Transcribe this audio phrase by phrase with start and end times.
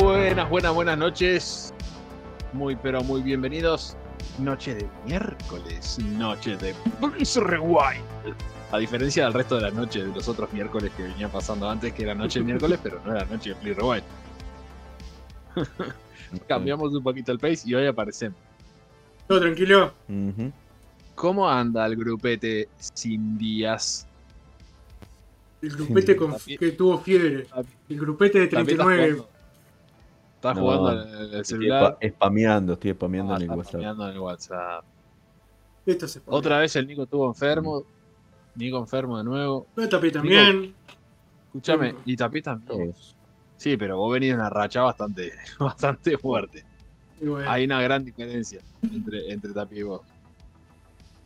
[0.00, 1.72] Buenas, buenas, buenas noches.
[2.52, 3.96] Muy, pero muy bienvenidos.
[4.40, 8.02] Noche de miércoles, noche de Please Rewind.
[8.72, 11.92] A diferencia del resto de las noches de los otros miércoles que venían pasando antes,
[11.92, 14.02] que era noche de miércoles, pero no era noche de Please Rewind.
[16.48, 18.36] Cambiamos un poquito el pace y hoy aparecemos.
[19.28, 19.94] ¿Todo tranquilo?
[21.14, 24.08] ¿Cómo anda el grupete sin días?
[25.62, 27.46] El grupete con- que tuvo fiebre.
[27.88, 29.33] El grupete de ¿También estás 39.
[30.44, 31.98] ¿Estás No, jugando en el Estoy celular?
[32.06, 33.70] spameando, estoy spameando Ah, en el WhatsApp.
[33.70, 34.84] spameando en el WhatsApp.
[35.86, 36.36] Esto se pone.
[36.36, 37.82] Otra vez el Nico estuvo enfermo.
[38.54, 39.66] Nico enfermo de nuevo.
[39.74, 40.74] Yo tapé también.
[41.46, 42.92] Escúchame, y Tapí también.
[42.92, 43.16] Todos.
[43.56, 46.62] Sí, pero vos venís de una racha bastante, bastante fuerte.
[47.22, 50.02] Bueno, Hay una gran diferencia entre, entre Tapi y vos.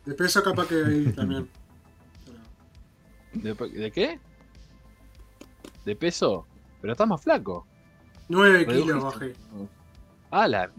[0.05, 1.49] de peso capaz que ahí también.
[3.33, 4.17] ¿De, de qué?
[5.83, 6.45] ¿De peso?
[6.79, 7.65] Pero estás más flaco.
[8.29, 8.81] 9 Redujiste.
[8.83, 9.33] kilos bajé.
[10.31, 10.71] Ah, la...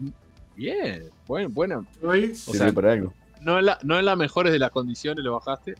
[0.55, 1.85] Bien, bueno, bueno.
[2.03, 3.13] O sea, para algo.
[3.41, 5.75] No en, la, no en las mejores de las condiciones lo bajaste.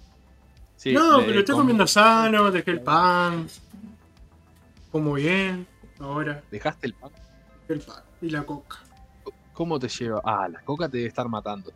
[0.76, 3.48] Sí, no, le- pero estoy com- comiendo sano, dejé el pan.
[4.92, 5.68] Como bien.
[6.00, 7.12] Ahora, ¿Dejaste el pan?
[7.68, 8.78] el pan y la coca.
[9.54, 10.22] ¿Cómo te lleva?
[10.24, 11.72] Ah, la coca te debe estar matando.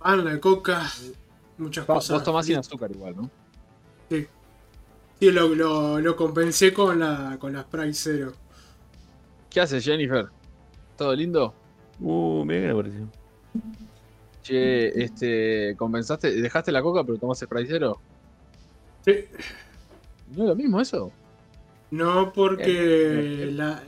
[0.00, 0.90] Pan, la coca,
[1.58, 2.16] muchas Va, cosas.
[2.16, 3.30] Vos tomás sin azúcar igual, ¿no?
[4.10, 4.26] Sí,
[5.20, 8.32] lo, lo, lo compensé con la, con la Sprite Zero.
[9.50, 10.26] ¿Qué haces, Jennifer?
[10.96, 11.54] ¿Todo lindo?
[12.00, 13.08] Uh, mira que me pareció.
[14.42, 18.00] Che, este, compensaste, dejaste la coca pero tomaste Sprite Zero.
[19.04, 19.24] Sí,
[20.34, 21.10] ¿No es lo mismo eso?
[21.90, 23.82] No porque Bien, la,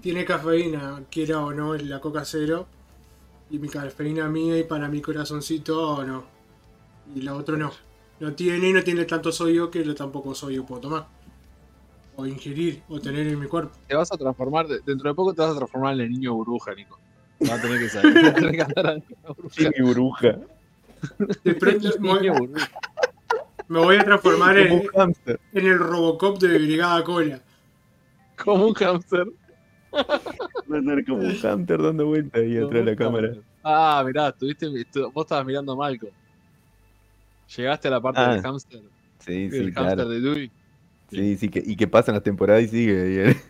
[0.00, 2.66] tiene cafeína, quiera o no, es la coca cero.
[3.50, 6.24] Y mi cafeína mía y para mi corazoncito no.
[7.14, 7.72] Y la otra no.
[8.20, 11.06] No tiene y no tiene tanto sodio que lo tampoco sodio puedo tomar.
[12.16, 13.76] O ingerir, o tener en mi cuerpo.
[13.86, 16.34] Te vas a transformar, de- dentro de poco te vas a transformar en el niño
[16.34, 16.98] burbuja, Nico.
[17.40, 18.14] Vas a tener que salir.
[18.22, 19.54] Vas a tener que andar al niño burbuja.
[19.54, 20.38] Sí, mi burbuja.
[21.44, 22.70] De pronto niño burbuja.
[23.68, 24.82] me voy a transformar en,
[25.52, 27.40] el Robocop de Brigada Cola.
[28.42, 29.26] Como un hámster.
[29.92, 33.32] Va a ser como un hámster dando vueltas ahí atrás de la cámara.
[33.62, 36.12] Ah, mirá, tuviste, estu- vos estabas mirando a Malcolm.
[37.56, 38.80] Llegaste a la parte Ah, del hámster.
[39.18, 40.08] Sí, sí, el hámster claro.
[40.08, 40.50] de Dewey.
[41.10, 43.30] Sí, sí, que, y que pasan las temporadas y sigue.
[43.30, 43.36] eh.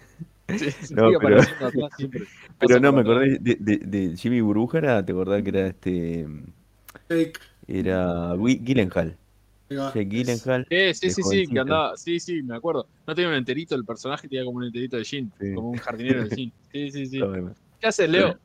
[0.48, 0.64] Sí,
[0.94, 2.20] No, sigue pero- apareciendo atrás siempre.
[2.58, 6.26] Pero no, me acordé de, de, de Jimmy Burbuja, era, te acordás que era este.
[7.66, 9.16] Era Gyllenhaal.
[9.70, 10.66] Jake Gyllenhaal.
[10.70, 11.96] Eh, sí, sí, sí, que andaba.
[11.96, 12.86] Sí, sí, me acuerdo.
[13.06, 15.30] No tenía un enterito el personaje, tenía como un enterito de Jin.
[15.38, 15.52] Sí.
[15.54, 16.52] Como un jardinero de Jin.
[16.72, 17.20] Sí, sí, sí.
[17.78, 18.38] ¿Qué haces, Leo?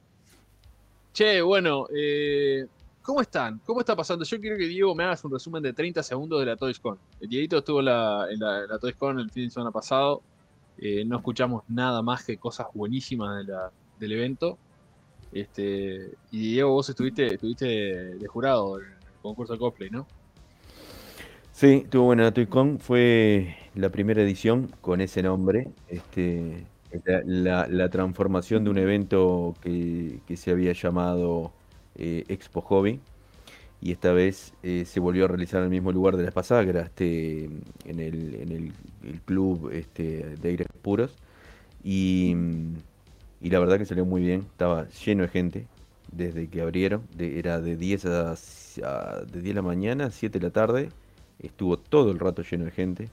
[1.14, 2.66] Che, bueno, eh,
[3.03, 3.62] ¿cómo están?
[3.66, 4.25] ¿Cómo está pasando?
[4.25, 6.97] Yo quiero que Diego me hagas un resumen de 30 segundos de la ToysCon.
[7.19, 8.25] El Dieguito estuvo en la,
[8.68, 10.22] la, ToysCon el fin de semana pasado.
[10.78, 13.46] Eh, no escuchamos nada más que cosas buenísimas
[14.00, 14.58] del evento.
[15.31, 20.08] Este, y Diego, vos estuviste, estuviste de jurado en el concurso de cosplay, ¿no?
[21.52, 26.66] Sí, estuvo buena la ToyCon, fue la primera edición con ese nombre, este,
[27.25, 31.52] la, la- transformación de un evento que se había llamado
[31.96, 33.00] eh, Expo Hobby
[33.81, 36.64] y esta vez eh, se volvió a realizar en el mismo lugar de la pasada,
[36.64, 37.50] que era este,
[37.86, 41.14] en el, en el, club este, de aires puros
[41.84, 42.34] y,
[43.42, 45.68] y la verdad que salió muy bien, estaba lleno de gente
[46.14, 48.36] desde que abrieron, era de 10 a,
[49.26, 50.90] de 10 de la mañana a 7 de la tarde
[51.40, 53.09] estuvo todo el rato lleno de gente.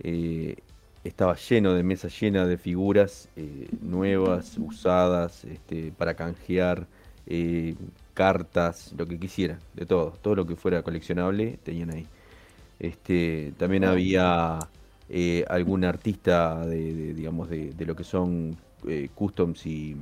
[0.00, 0.56] eh,
[1.04, 3.28] estaba lleno de mesas llenas de figuras
[3.80, 6.86] nuevas, usadas, este, para canjear,
[8.10, 10.12] cartas, lo que quisieran, de todo.
[10.22, 12.10] Todo lo que fuera coleccionable tenían ahí.
[12.78, 14.58] Este, también había
[15.08, 19.96] eh, algún artista de, de, digamos, de, de lo que son eh, customs y,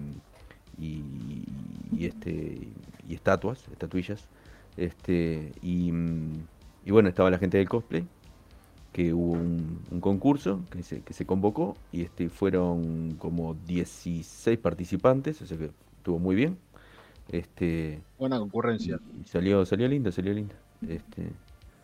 [0.76, 1.44] y,
[1.90, 2.74] y, este,
[3.08, 4.28] y estatuas, estatuillas.
[4.76, 5.92] Este, y,
[6.84, 8.08] y bueno, estaba la gente del cosplay,
[8.92, 14.58] que hubo un, un concurso que se, que se convocó y este, fueron como 16
[14.58, 16.58] participantes, o sea que estuvo muy bien.
[17.28, 18.98] Este, Buena concurrencia.
[19.20, 20.54] y salió, salió lindo, salió lindo.
[20.86, 21.32] Este,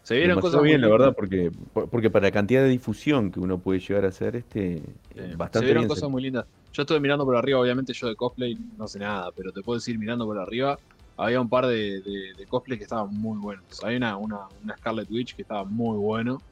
[0.02, 3.40] Se vieron cosas bien, la verdad, porque, por- porque para la cantidad de difusión que
[3.40, 4.82] uno puede llegar a hacer, este,
[5.36, 5.88] bastante se vieron bien.
[5.88, 6.46] cosas muy lindas.
[6.72, 9.78] Yo estuve mirando por arriba, obviamente yo de cosplay no sé nada, pero te puedo
[9.78, 10.78] decir mirando por arriba,
[11.16, 13.66] había un par de, de, de cosplay que estaban muy buenos.
[13.82, 16.42] Había una, una, una Scarlet Witch que estaba muy bueno.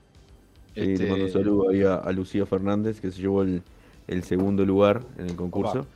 [0.75, 3.63] Sí, Este, mando un saludo ahí a, a Lucía Fernández, que se llevó el,
[4.07, 5.87] el segundo lugar en el concurso.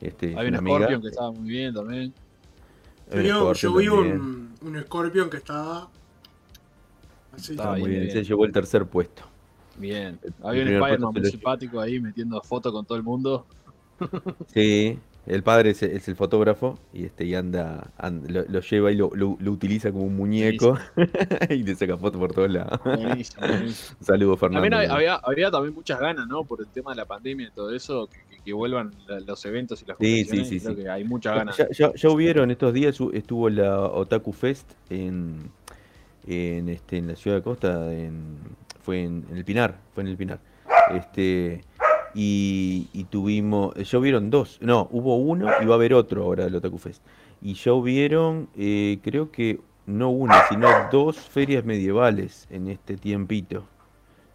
[0.00, 0.78] Este, es Había una un amiga.
[0.78, 2.14] Scorpion que estaba muy bien también.
[3.12, 5.88] Yo, yo vi un, un Scorpion que estaba.
[7.32, 7.52] Así.
[7.52, 8.24] Estaba muy bien, bien, bien.
[8.24, 9.22] se llevó el tercer puesto.
[9.78, 10.18] Bien.
[10.42, 13.46] Había un Spider-Man muy simpático ahí metiendo fotos con todo el mundo.
[14.52, 17.90] Sí, el padre es, el fotógrafo y este y anda,
[18.28, 20.78] lo, lleva y lo, utiliza como un muñeco
[21.50, 22.80] y le saca fotos por todos lados.
[24.00, 24.70] Saludos, Fernando.
[24.70, 26.44] También había, también muchas ganas, ¿no?
[26.44, 28.08] Por el tema de la pandemia y todo eso,
[28.44, 28.92] que, vuelvan
[29.26, 31.56] los eventos y las sí, sí, sí, Creo que hay muchas ganas.
[31.56, 35.50] Ya, ya, hubieron estos días, estuvo la Otaku Fest en,
[36.28, 38.38] en, este, en la ciudad de Costa, en,
[38.84, 40.38] fue en, en el Pinar, fue en el Pinar.
[40.94, 41.64] Este
[42.18, 46.56] y, tuvimos, ya hubieron dos, no, hubo uno y va a haber otro ahora del
[46.56, 47.02] Otaku Fest.
[47.42, 53.64] Y ya hubieron, eh, creo que no una, sino dos ferias medievales en este tiempito.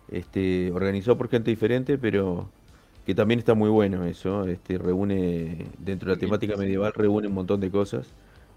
[0.10, 2.50] Este, organizado por gente diferente, pero
[3.06, 4.46] que también está muy bueno eso.
[4.46, 8.08] Este, reúne, dentro de la temática medieval, reúne un montón de cosas.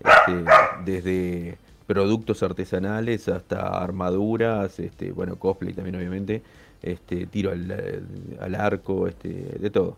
[0.01, 0.45] Este,
[0.85, 6.43] desde productos artesanales hasta armaduras, este, bueno, cosplay también obviamente,
[6.85, 9.97] este, tiro al, arco, este, de todo.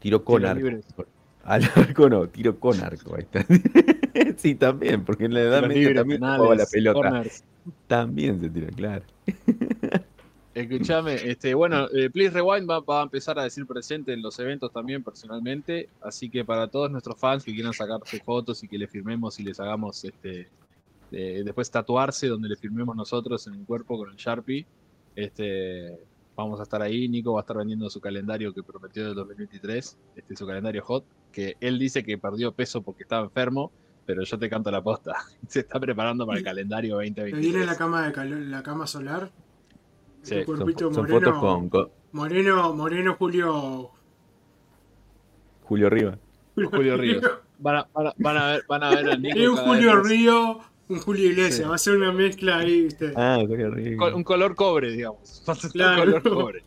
[0.00, 0.68] Tiro con arco.
[1.44, 3.14] Al arco no, tiro con arco.
[3.14, 3.46] Ahí está.
[4.36, 7.22] sí, también, porque en la edad media también la pelota.
[7.86, 9.04] También se tira, claro.
[10.54, 14.72] Escuchame, este, bueno, eh, Please Rewind va, a empezar a decir presente en los eventos
[14.72, 18.88] también personalmente, así que para todos nuestros fans que quieran sacarse fotos y que le
[18.88, 20.48] firmemos y les hagamos este,
[21.10, 24.66] después tatuarse donde le firmemos nosotros en el cuerpo con el Sharpie,
[25.18, 25.98] este,
[26.36, 27.08] vamos a estar ahí.
[27.08, 31.04] Nico va a estar vendiendo su calendario que prometió del 2023, este, su calendario hot,
[31.32, 33.72] que él dice que perdió peso porque estaba enfermo,
[34.06, 35.16] pero yo te canto la posta.
[35.48, 37.40] Se está preparando para el calendario 2023.
[37.40, 39.32] ¿Viene la cama, de la cama solar?
[40.22, 40.44] Sí.
[40.44, 43.90] son, fotos con, Moreno, Moreno Julio.
[45.64, 46.18] Julio Río.
[46.54, 47.20] Julio, Río.
[47.60, 49.36] Van a, van, a, ver, van a ver al Nico.
[49.36, 53.12] Es un Julio Río un Julio Iglesias, va a ser una mezcla ahí, ¿viste?
[53.14, 53.70] Ah, Julio
[54.14, 55.42] un color cobre, digamos.
[55.48, 56.64] Va a ser un color cobre.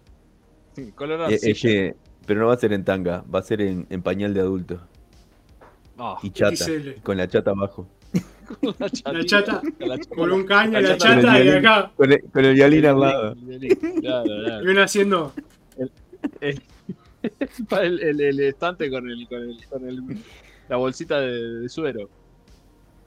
[0.75, 1.95] Sí, color eh,
[2.25, 4.79] pero no va a ser en tanga, va a ser en, pañal de adulto.
[5.97, 6.65] Ah, y chata,
[7.03, 7.89] con la chata abajo.
[8.62, 9.62] con la, chata,
[10.15, 11.91] con un caño, la, chata, y acá.
[11.95, 13.35] Con el, con el violín al lado.
[13.35, 15.33] Y viene haciendo.
[16.41, 20.17] El, el, estante con, el, con, el, con el,
[20.69, 22.09] la bolsita de suero.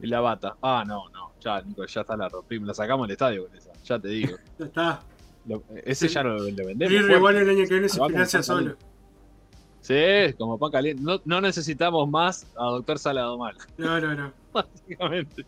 [0.04, 0.56] Y la bata.
[0.60, 1.32] Ah, no, no.
[1.40, 2.68] Ya, Nico, ya está la rompimos.
[2.68, 3.72] La sacamos del estadio con esa.
[3.84, 4.36] Ya te digo.
[4.58, 5.02] Ya está.
[5.84, 7.10] ese ya lo, lo vendemos.
[7.10, 8.76] igual el año que viene se financia solo.
[9.80, 9.94] Sí,
[10.36, 11.02] como pan caliente.
[11.02, 13.56] No, no, necesitamos más a Doctor Salado Mal.
[13.78, 14.32] No, no, no.
[14.52, 15.46] Básicamente.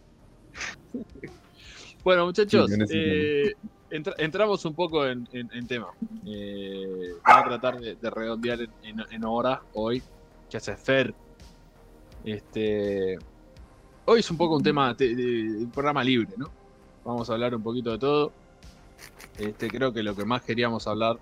[2.02, 3.52] bueno, muchachos, eh,
[3.90, 5.88] entramos un poco en, en, tema.
[6.26, 10.02] Eh, vamos a tratar de, redondear en, en, hora hoy.
[10.48, 11.14] Que hace Fer.
[12.24, 13.18] Este
[14.06, 16.50] hoy es un poco un tema, de, programa libre, ¿no?
[17.04, 18.32] Vamos a hablar un poquito de todo.
[19.38, 21.18] Este, creo que lo que más queríamos hablar,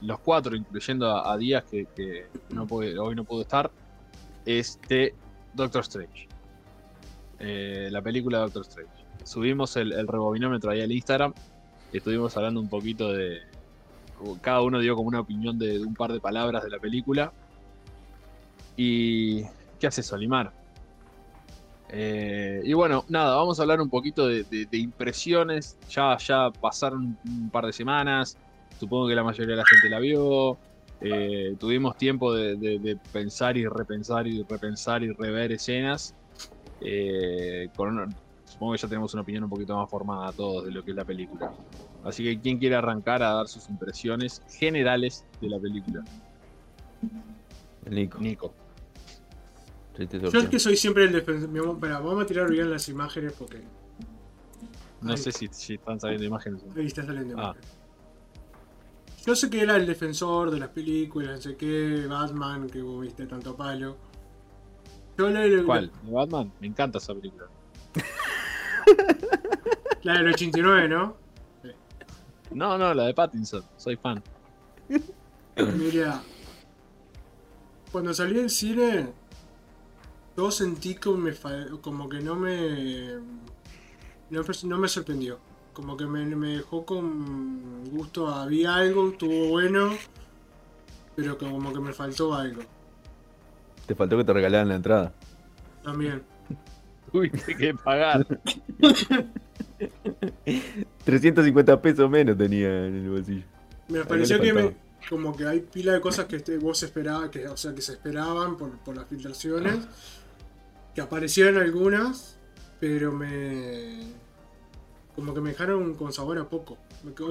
[0.00, 2.26] los cuatro, incluyendo a, Díaz, que,
[2.68, 3.70] hoy no pudo estar,
[4.44, 5.14] es de
[5.54, 6.28] Doctor Strange.
[7.38, 8.92] Eh, la película Doctor Strange.
[9.24, 11.32] Subimos el, el rebobinómetro ahí al Instagram.
[11.92, 13.40] Estuvimos hablando un poquito de.
[14.40, 17.32] Cada uno dio como una opinión de, un par de palabras de la película.
[18.76, 19.42] ¿Y
[19.78, 20.52] qué hace Solimar?
[21.96, 25.78] Eh, y bueno, nada, vamos a hablar un poquito de, impresiones.
[25.88, 28.36] Ya, ya pasaron un par de semanas.
[28.80, 30.58] Supongo que la mayoría de la gente la vio.
[31.00, 36.16] Eh, tuvimos tiempo de, pensar y repensar y repensar y rever escenas.
[36.80, 37.68] Eh,
[38.44, 40.96] supongo que ya tenemos una opinión un poquito más formada todos de lo que es
[40.96, 41.52] la película.
[42.02, 46.02] Así que, ¿quién quiere arrancar a dar sus impresiones generales de la película?
[47.88, 48.18] Nico.
[48.18, 48.63] Nico.
[49.96, 51.48] Yo es que soy siempre el defensor.
[51.80, 53.62] vamos a tirar bien las imágenes porque.
[55.00, 56.62] No sé si, están saliendo imágenes.
[56.76, 57.54] Ahí está saliendo ah.
[59.24, 63.02] Yo sé que era el defensor de las películas, no sé qué, Batman, que vos
[63.02, 63.96] viste tanto palo.
[65.16, 65.90] ¿Cuál?
[66.02, 66.52] ¿De Batman?
[66.60, 67.46] Me encanta esa película.
[70.02, 71.16] la del 89, ¿no?
[72.50, 73.64] No, no, la de Pattinson.
[73.76, 74.22] Soy fan.
[75.56, 76.20] Mira,
[77.90, 79.12] cuando salí en cine,
[80.36, 81.32] yo sentí como, me,
[81.80, 83.14] como que no me,
[84.30, 85.38] no, me sorprendió.
[85.72, 88.28] Como que me, dejó con gusto.
[88.28, 89.92] Había algo, estuvo bueno,
[91.16, 92.62] pero como que me faltó algo.
[93.86, 95.12] Te faltó que te regalaran la entrada.
[95.82, 96.22] También.
[97.12, 98.26] Tuviste que pagar.
[101.04, 103.44] 350 pesos menos tenía en el bolsillo.
[103.88, 104.74] Me pareció que
[105.08, 107.92] como que hay pila de cosas que este, vos esperabas, que, o sea, que se
[107.92, 109.78] esperaban por, por las filtraciones
[110.94, 112.38] que aparecieron algunas,
[112.80, 114.00] pero me.
[115.16, 116.78] como que me dejaron con sabor a poco.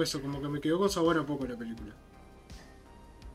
[0.02, 1.92] Eso, como que me quedó con sabor a poco la película.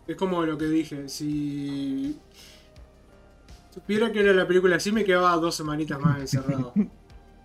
[0.07, 2.17] Es como lo que dije, si
[3.73, 6.73] supiera que era la película así me quedaba dos semanitas más encerrado.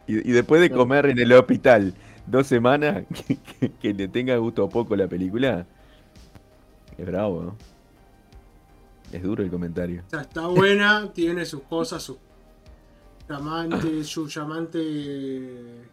[0.06, 1.94] Y, y después de comer en el hospital
[2.26, 5.64] dos semanas, que, que- que le tenga gusto a poco la película,
[6.98, 7.56] es bravo, ¿no?
[9.10, 10.02] Es duro el comentario.
[10.06, 12.18] O sea, está buena, tiene sus cosas, sus
[13.28, 15.86] llamantes, sus llamantes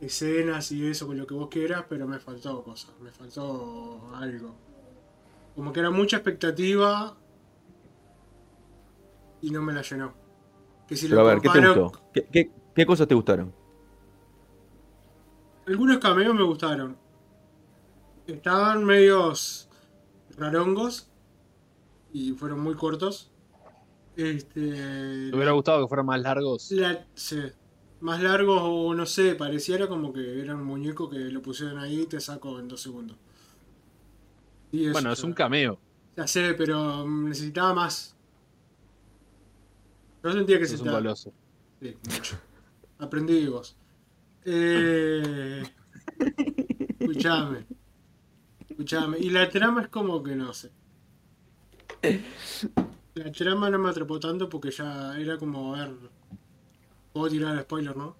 [0.00, 4.54] escenas y eso, con lo que vos quieras, pero me faltó cosas, me faltó algo.
[5.54, 7.16] Como que era mucha expectativa
[9.40, 10.14] y no me la llenó.
[10.86, 11.92] Que si Pero a lo ver, ¿qué te gustó?
[12.12, 13.52] ¿Qué, qué- qué cosas te gustaron?
[15.66, 16.96] Algunos cameos me gustaron.
[18.28, 19.68] Estaban medios
[20.36, 21.08] rarongos
[22.12, 23.30] y fueron muy cortos.
[24.18, 24.60] Este,
[25.30, 26.72] ¿Te hubiera gustado que fueran más largos?
[26.72, 27.40] La- sí.
[28.00, 32.00] Más largos o no sé, pareciera como que era un muñeco que lo pusieron ahí
[32.02, 33.16] y te saco en dos segundos.
[34.72, 35.78] Y eso, Bueno, es un cameo.
[36.16, 38.16] Ya sé, pero necesitaba más.
[40.24, 40.98] Yo sentía que Es un necesitaba.
[40.98, 41.32] goloso.
[41.80, 42.36] Sí, mucho.
[42.98, 43.76] Aprendí vos.
[44.44, 45.62] Eh...
[46.98, 47.66] Escuchame.
[48.68, 49.18] Escuchame.
[49.20, 50.70] Y la trama es como que no sé.
[53.18, 55.90] La trama no me atrapó tanto porque ya era como ver.
[57.12, 58.16] Puedo tirar el spoiler, ¿no?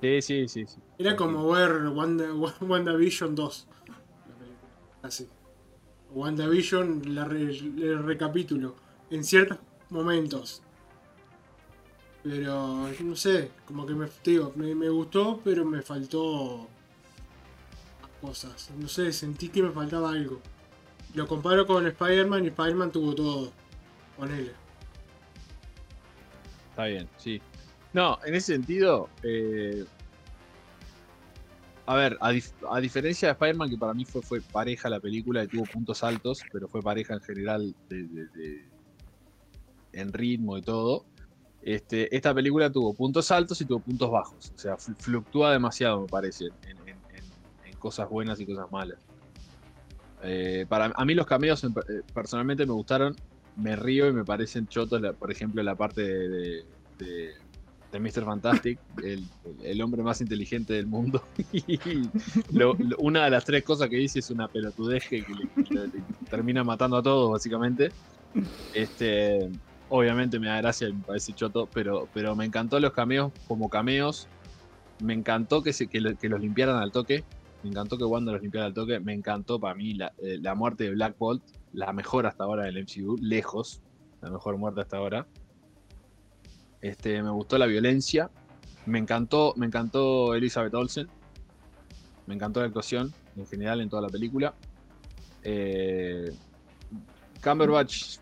[0.00, 0.66] Sí, sí, sí.
[0.66, 0.78] sí.
[0.98, 2.26] Era como ver Wanda,
[2.60, 3.66] WandaVision 2.
[3.88, 3.94] la
[4.38, 4.70] película.
[5.02, 5.28] Así.
[6.12, 8.76] WandaVision, la re- el recapítulo.
[9.10, 9.58] En ciertos
[9.90, 10.62] momentos.
[12.22, 16.66] Pero, no sé, como que me, digo, me, me gustó, pero me faltó
[18.20, 18.70] cosas.
[18.78, 20.40] No sé, sentí que me faltaba algo.
[21.16, 23.52] Lo comparo con Spider-Man y Spider-Man tuvo todo.
[24.18, 24.52] Con él.
[26.70, 27.40] Está bien, sí.
[27.94, 29.84] No, en ese sentido, eh,
[31.86, 35.42] a ver, a, dif- a diferencia de Spider-Man, que para mí fue, pareja la película
[35.44, 38.66] y tuvo puntos altos, pero fue pareja en general de,
[39.94, 41.06] en ritmo y todo.
[41.62, 44.52] Este, esta película tuvo puntos altos y tuvo puntos bajos.
[44.54, 47.00] O sea, fl- fluctúa demasiado, me parece, en- en-
[47.64, 48.98] en cosas buenas y cosas malas.
[50.26, 53.14] Eh, para a mí los cameos en- eh, personalmente me gustaron
[53.56, 56.64] me río y me parecen chotos, la- por ejemplo, la parte de, de,
[56.98, 57.32] de-
[57.92, 58.24] de Mr.
[58.24, 59.24] Fantastic, el,
[59.62, 61.22] el hombre más inteligente del mundo.
[61.52, 62.10] Y
[62.52, 65.86] lo- lo- una de las tres cosas que dice es una pelotudez que, le, le-
[65.88, 67.90] le termina matando a todos, básicamente.
[68.72, 69.48] Este,
[69.88, 73.70] obviamente me da gracia y me parece choto, pero, pero me encantó los cameos como
[73.70, 74.28] cameos.
[75.02, 77.24] Me encantó que, se, que los limpiaran al toque.
[77.66, 79.00] Me encantó que Wanda los limpiara al toque.
[79.00, 81.42] Me encantó para mí la, eh, la muerte de Black Bolt,
[81.72, 83.82] la mejor hasta ahora del MCU, lejos,
[84.22, 85.26] la mejor muerte hasta ahora.
[86.80, 88.30] Este, me gustó la violencia.
[88.86, 91.08] Me encantó, me encantó Elizabeth Olsen.
[92.26, 94.54] Me encantó la actuación en general en toda la película.
[95.42, 96.32] Eh,
[97.42, 98.18] Cumberbatch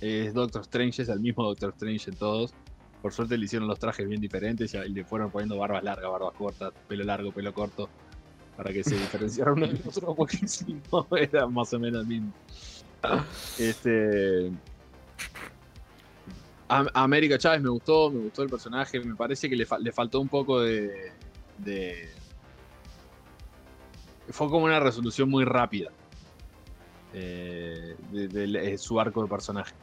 [0.00, 2.54] es Doctor Strange, es el mismo Doctor Strange en todos.
[3.02, 6.34] Por suerte le hicieron los trajes bien diferentes y le fueron poniendo barbas largas, barbas
[6.34, 7.88] cortas, pelo largo, pelo corto,
[8.56, 12.08] para que se diferenciara uno del otro, porque si no era más o menos el
[12.08, 12.32] mismo.
[13.58, 14.50] Este.
[16.68, 19.92] Am- América Chávez me gustó, me gustó el personaje, me parece que le, fa- le
[19.92, 21.12] faltó un poco de,
[21.58, 22.10] de-
[24.30, 25.90] Fue como una resolución muy rápida
[27.14, 29.74] eh, de, de- de su arco de personaje.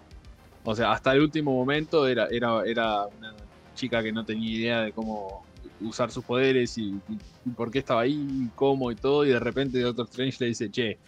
[0.64, 3.36] O sea, hasta el último momento era, era, era una
[3.74, 7.02] chica que no tenía idea de cómo usar sus poderes y,
[7.56, 10.72] por qué estaba ahí, y cómo y todo, y de repente Doctor Strange le dice,
[10.72, 11.02] che,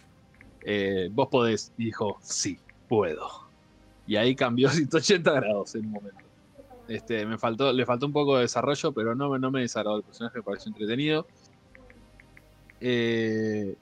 [0.62, 1.72] eh, vos podés.
[1.76, 3.28] Y dijo, sí, puedo.
[4.06, 6.30] Y ahí cambió 180 grados en un momento.
[6.88, 9.98] Este, me faltó, le faltó un poco de desarrollo, pero no, me- no me desagradó
[9.98, 11.28] el personaje, me pareció entretenido.
[12.80, 13.76] Eh,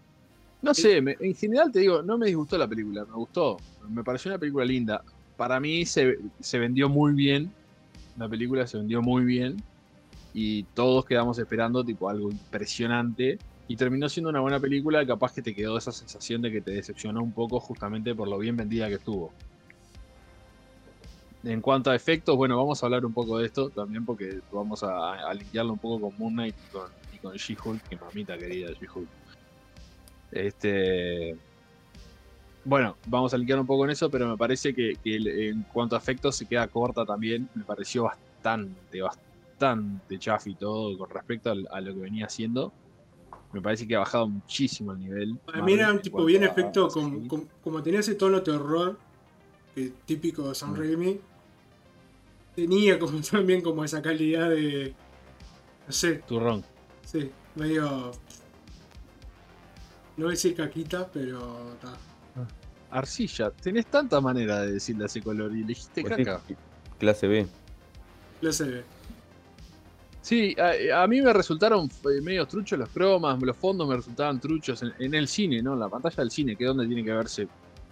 [0.62, 3.64] no sé, me- en general te digo, no me disgustó la película, me gustó.
[3.88, 5.04] Me pareció una película linda.
[5.36, 7.52] Para mí se, se vendió muy bien.
[8.16, 9.56] La película se vendió muy bien.
[10.32, 13.38] Y todos quedamos esperando tipo algo impresionante.
[13.66, 16.72] Y terminó siendo una buena película, capaz que te quedó esa sensación de que te
[16.72, 19.32] decepcionó un poco justamente por lo bien vendida que estuvo.
[21.44, 24.82] En cuanto a efectos, bueno, vamos a hablar un poco de esto también porque vamos
[24.82, 28.38] a, a linkearlo un poco con Moon Knight y con, y con She-Hulk, que mamita
[28.38, 29.08] querida She-Hulk.
[30.32, 31.36] Este.
[32.64, 35.98] Bueno, vamos a linkear un poco en eso, pero me parece que, en cuanto a
[35.98, 37.48] efectos se queda corta también.
[37.54, 42.72] Me pareció bastante, bastante chafi todo con respecto a lo que venía haciendo.
[43.52, 45.36] Me parece que ha bajado muchísimo el nivel.
[45.44, 47.28] Para mí era un tipo bien a- efecto, a com- CGI.
[47.28, 48.98] com- como tenía ese tono terror
[49.74, 50.76] que típico de Sam Mm.
[50.76, 51.20] Raimi,
[52.56, 54.94] tenía como también como esa calidad de,
[55.88, 56.64] Sí, Turrón.
[57.04, 58.10] sí, medio.
[60.16, 61.76] No voy a decir caquita, pero.
[61.80, 61.92] ta.
[62.94, 66.42] Arcilla, tenés tanta manera de decirle a ese color y elegiste Pues sí, caca.
[66.98, 67.46] Clase B.
[68.40, 68.84] Clase B.
[70.20, 74.40] Sí, a, a mí me resultaron eh, medio truchos los cromas, los fondos me resultaban
[74.40, 75.74] truchos en, en el cine, ¿no?
[75.74, 77.48] En la pantalla del cine, que es donde tiene que verse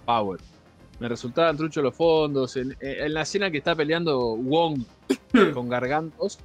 [0.07, 0.41] Power.
[1.01, 2.57] Me resultaban truchos los fondos.
[2.57, 4.85] En, en la escena que está peleando Wong
[5.53, 6.39] con Gargantos,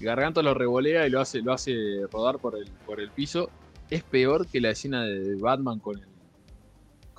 [0.00, 1.74] Gargantos lo revolea y lo hace, lo hace
[2.10, 3.48] rodar por el, por el piso.
[3.90, 6.11] Es peor que la escena de Batman con el,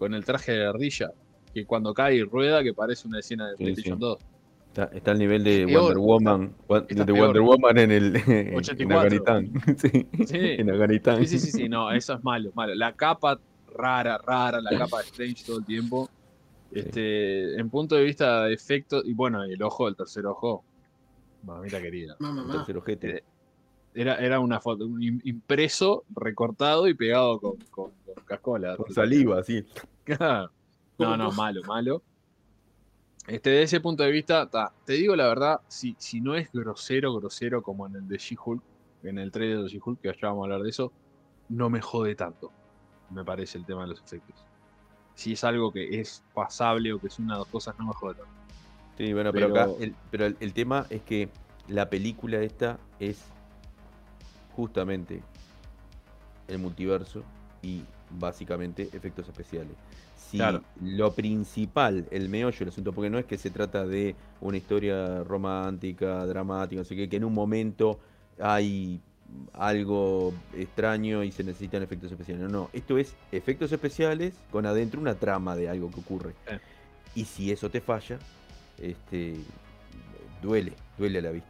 [0.03, 1.12] con el traje de ardilla,
[1.53, 4.01] que cuando cae y rueda, que parece una escena de Sí, PlayStation sí.
[4.01, 4.17] 2.
[4.67, 6.55] Está, está al nivel de peor, Wonder Woman.
[6.89, 7.19] De peor.
[7.19, 9.00] Wonder Woman en el en 84.
[9.00, 9.53] Afganistán.
[9.77, 10.38] Sí, Sí.
[10.39, 11.19] en Afganistán.
[11.19, 12.75] Sí, sí, sí, sí, no, eso es malo, malo.
[12.75, 13.39] La capa
[13.77, 16.10] rara, rara, la capa de Strange todo el tiempo.
[16.72, 20.65] Este, en punto de vista de efecto, y bueno, el ojo, el tercer ojo,
[21.43, 22.15] mamita querida.
[22.19, 22.53] Mamá, mamá.
[22.57, 23.17] tercer ojete.
[23.17, 23.24] Eh,
[23.95, 28.75] Era, era una foto, un im- impreso, recortado y pegado con, con, con cascola.
[28.75, 29.63] Con saliva, sí.
[31.00, 32.01] No, no, malo, malo.
[33.27, 36.51] Este, de ese punto de vista, ta, te digo la verdad, si, si no es
[36.51, 38.62] grosero, grosero como en el de She-Hulk,
[39.03, 40.91] en el trailer de She-Hulk, que ya vamos a hablar de eso,
[41.50, 42.51] no me jode tanto,
[43.10, 44.36] me parece el tema de los efectos.
[45.15, 47.93] Si es algo que es pasable o que es una o dos cosas, no me
[47.93, 48.31] jode tanto.
[48.98, 51.29] Sí, bueno, pero, Pero- acá el, pero el, el tema es que
[51.69, 53.24] la película esta es
[54.55, 55.24] justamente
[56.50, 57.24] el multiverso
[57.62, 57.83] y
[58.20, 59.74] básicamente efectos especiales.
[60.15, 60.63] Si Claro.
[60.82, 65.24] lo principal, el meollo del asunto, porque no es que se trata de una historia
[65.24, 68.00] romántica, dramática, no sé qué, que en un momento
[68.39, 69.00] hay
[69.53, 72.43] algo extraño y se necesitan efectos especiales.
[72.43, 76.34] No, no, esto es efectos especiales con adentro una trama de algo que ocurre.
[76.48, 76.60] Eh.
[77.15, 78.17] Y si eso te falla,
[78.82, 79.36] este
[80.41, 81.50] duele, duele a la vista.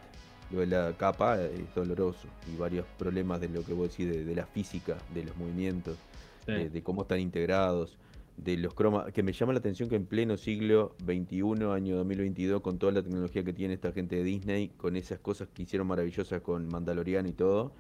[0.51, 2.27] La capa, es doloroso.
[2.51, 5.98] Y varios problemas de lo que vos decís, de, de la física, de los movimientos,
[6.46, 6.51] Sí.
[6.51, 7.98] de, de cómo están integrados,
[8.38, 9.12] de los cromas.
[9.14, 13.03] Que me llama la atención que en pleno siglo XXI, año 2022, con toda la
[13.03, 17.27] tecnología que tiene esta gente de Disney, con esas cosas que hicieron maravillosas con Mandalorian
[17.27, 17.74] y todo,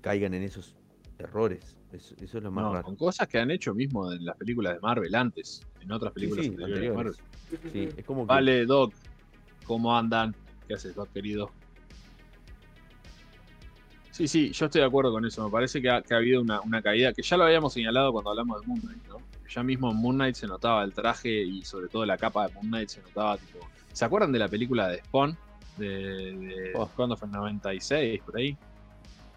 [0.00, 0.76] caigan en esos
[1.18, 1.76] errores.
[1.92, 2.84] Eso, eso es lo más No, raro.
[2.84, 6.44] con cosas que han hecho mismo en las películas de Marvel antes, en otras películas
[6.44, 6.92] sí, anteriores de.
[6.92, 7.14] Marvel.
[7.72, 8.92] Sí, es como que Vale, Doc,
[9.64, 10.34] ¿cómo andan?
[10.66, 11.50] ¿Qué haces, Doc, querido?
[14.14, 15.44] Sí, sí, yo estoy de acuerdo con eso.
[15.44, 18.12] Me parece que ha, que ha habido una, una caída, que ya lo habíamos señalado
[18.12, 19.16] cuando hablamos de Moon Knight, ¿no?
[19.52, 22.54] Ya mismo en Moon Knight se notaba el traje y sobre todo la capa de
[22.54, 23.58] Moon Knight se notaba tipo.
[23.92, 25.36] ¿Se acuerdan de la película de Spawn?
[25.78, 26.88] De, de Oh.
[26.94, 27.26] ¿Cuándo fue?
[27.26, 28.56] 96, por ahí.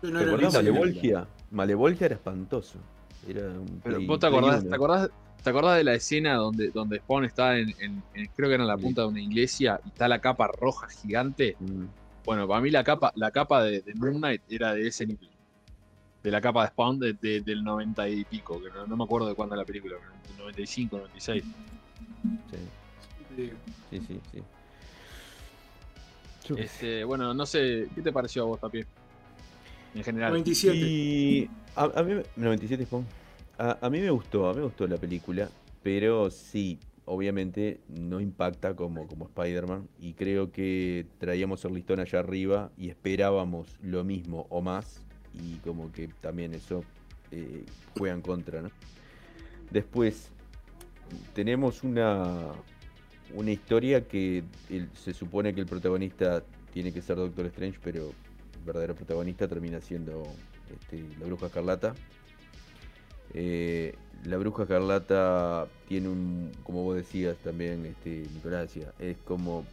[0.04, 1.28] Yo no ¿Te Malevolgia?
[1.50, 2.06] Malevolgia?
[2.06, 2.78] Era espantoso.
[3.28, 4.64] Era un Pero vos te acordás.
[4.64, 5.10] ¿te acordás,
[5.44, 8.64] te acordás de la escena donde, donde Spawn está en, en- en- creo que era
[8.64, 8.84] en la Sí.
[8.84, 11.56] punta de una iglesia y está la capa roja gigante?
[11.60, 11.86] Mm,
[12.28, 15.30] Bueno, para mí la capa, la capa de, de Moon Knight era de ese nivel.
[16.22, 19.06] De la capa de Spawn de- de- del 90 y pico, que no, no me
[19.06, 21.42] acuerdo de cuándo la película, pero del 95, 96.
[23.34, 23.52] sí,
[23.90, 24.44] sí, sí, sí.
[26.58, 28.84] Este, bueno, no sé, ¿qué te pareció a vos, Tapi?
[29.96, 30.32] En general.
[30.32, 30.86] 97.
[30.86, 33.06] Y a, a mí, me- 97 Spawn.
[33.58, 35.48] A, a mí me gustó, a mí me gustó la película,
[35.82, 42.20] pero sí, obviamente no impacta como, como Spider-Man y creo que traíamos el listón allá
[42.20, 46.84] arriba y esperábamos lo mismo o más y como que también eso
[47.32, 47.66] eh,
[47.98, 48.62] juega en contra.
[49.72, 50.30] Después
[51.34, 52.52] tenemos una,
[53.34, 54.44] una historia que
[54.94, 56.44] se supone que el protagonista
[56.74, 60.24] tiene que ser Doctor Strange, pero el verdadero protagonista termina siendo
[60.70, 61.96] este, la Bruja Escarlata.
[63.34, 68.24] Eh, la Bruja Escarlata tiene un, como vos decías también, este,
[69.00, 69.66] es como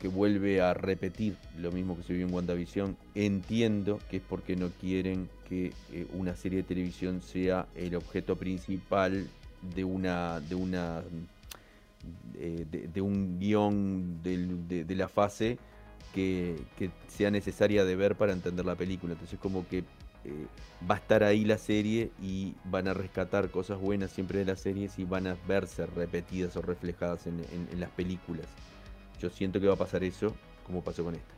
[0.00, 2.96] que vuelve a repetir lo mismo que se vio en WandaVision.
[3.14, 8.36] Entiendo que es porque no quieren que eh, una serie de televisión sea el objeto
[8.36, 9.26] principal
[9.74, 11.02] de una de una
[12.38, 15.58] eh, de, un guion de la fase
[16.14, 19.14] que, que sea necesaria de ver para entender la película.
[19.14, 19.84] Entonces como que
[20.24, 20.46] eh,
[20.88, 24.60] va a estar ahí la serie y van a rescatar cosas buenas siempre de las
[24.60, 28.46] series y van a verse repetidas o reflejadas en, en- las películas.
[29.20, 30.34] Yo siento que va a pasar eso
[30.66, 31.34] como pasó con esta.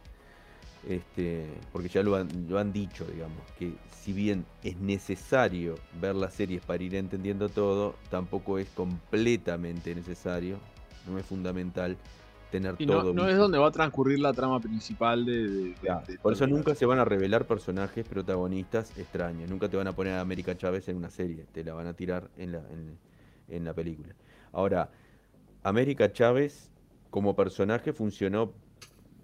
[0.89, 3.73] Este, porque ya lo han, lo han dicho, digamos, que
[4.03, 10.59] si bien es necesario ver las series para ir entendiendo todo, tampoco es completamente necesario,
[11.09, 11.97] no es fundamental
[12.51, 13.13] tener Y todo.
[13.13, 15.75] no, no es donde va a transcurrir la trama principal de.
[16.23, 19.49] Por eso nunca se van a revelar personajes protagonistas extraños.
[19.49, 21.47] Nunca te van a poner a América Chávez en una serie.
[21.53, 22.99] Te la van a tirar en la, en,
[23.49, 24.15] en la película.
[24.53, 24.91] Ahora,
[25.63, 26.73] América Chávez
[27.11, 28.55] como personaje funcionó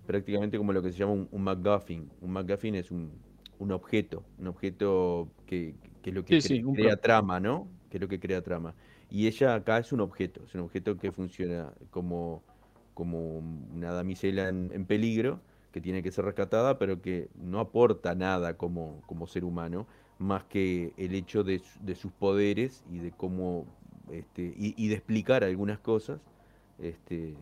[0.07, 2.11] prácticamente como lo que se llama un, un MacGuffin.
[2.21, 3.13] Un MacGuffin es un,
[3.59, 7.69] un objeto, un objeto que, que es lo que Sí, sí, crea pro- trama, ¿no?
[7.91, 8.75] Que es lo que crea trama.
[9.11, 12.45] Y ella acá es un objeto, es un objeto que funciona como,
[12.95, 15.41] como una damisela en, peligro,
[15.73, 19.87] que tiene que ser rescatada, pero que no aporta nada como, como ser humano,
[20.19, 23.67] más que el hecho de, su- de sus poderes y de cómo,
[24.11, 26.21] este, y, de explicar algunas cosas,
[26.79, 27.35] este,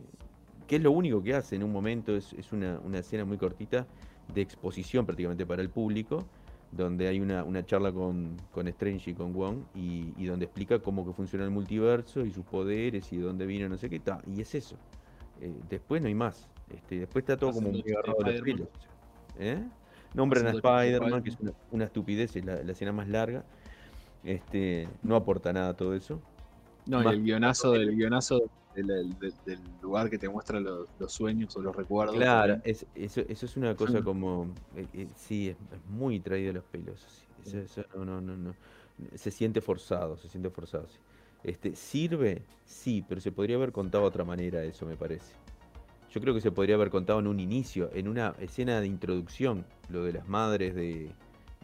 [0.67, 3.37] que es lo único que hace en un momento, es, es una, una escena muy
[3.39, 3.87] cortita
[4.29, 6.29] de exposición prácticamente para el público,
[6.71, 11.05] donde hay una, una charla con, con Strange y con Wong, y, donde explica cómo
[11.07, 14.41] que funciona el multiverso y sus poderes y de dónde vino no sé qué, y
[14.41, 14.79] es eso.
[15.41, 16.47] Eh, después no hay más.
[16.71, 18.69] Este, después está todo como muy agarrado de los pelos.
[19.39, 19.63] ¿Eh?
[20.15, 23.45] Nombran a Haciendo Spider-Man, que es una, una estupidez, es la, la escena más larga.
[24.25, 26.21] Este, no aporta nada todo eso.
[26.87, 28.41] No, y el guionazo del guionazo
[28.75, 32.17] del, del- del- del lugar que te muestra los, los sueños o los recuerdos.
[32.17, 34.49] Claro, es, eso, eso es una cosa como.
[34.77, 37.07] eh, eh, sí, es, es muy traído de los pelos.
[37.45, 38.55] Eso, eso no, no, no, no.
[39.15, 40.87] Se siente forzado, se siente forzado.
[40.89, 40.99] sí.
[41.43, 42.43] Este, ¿Sirve?
[42.65, 45.33] Sí, pero se podría haber contado de otra manera, eso me parece.
[46.13, 49.65] Yo creo que se podría haber contado en un inicio, en una escena de introducción,
[49.89, 51.11] lo de las madres de.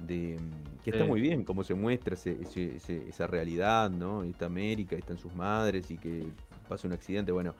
[0.06, 1.08] de, mm, que está Sí.
[1.08, 4.24] muy bien cómo se muestra ese- ese- ese- esa realidad, ¿no?
[4.24, 6.26] Esta América, están sus madres y que
[6.68, 7.32] pasa un accidente.
[7.32, 7.54] Bueno,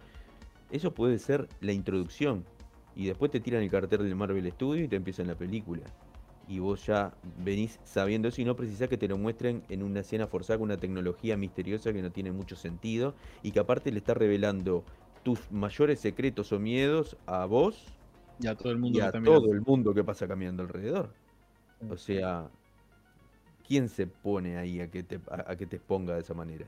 [0.71, 2.45] eso puede ser la introducción.
[2.95, 5.83] Y después te tiran el cartel del Marvel Studio y te empiezan la película.
[6.49, 10.01] Y vos ya venís sabiendo eso y no precisás que te lo muestren en una
[10.01, 13.99] escena forzada con una tecnología misteriosa que no tiene mucho sentido y que aparte le
[13.99, 14.85] está revelando
[15.25, 17.99] tus mayores secretos o miedos a vos
[18.39, 20.63] Y a todo el mundo y que a está todo el mundo que pasa caminando
[20.63, 21.11] alrededor.
[21.89, 22.51] O sea,
[23.67, 26.67] ¿quién se pone ahí a que te, a, a que te exponga de esa manera?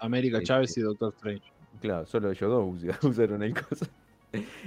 [0.00, 1.52] América Este, Chávez y Doctor Strange.
[1.80, 3.86] Claro, solo ellos dos usa- usaron el cosa.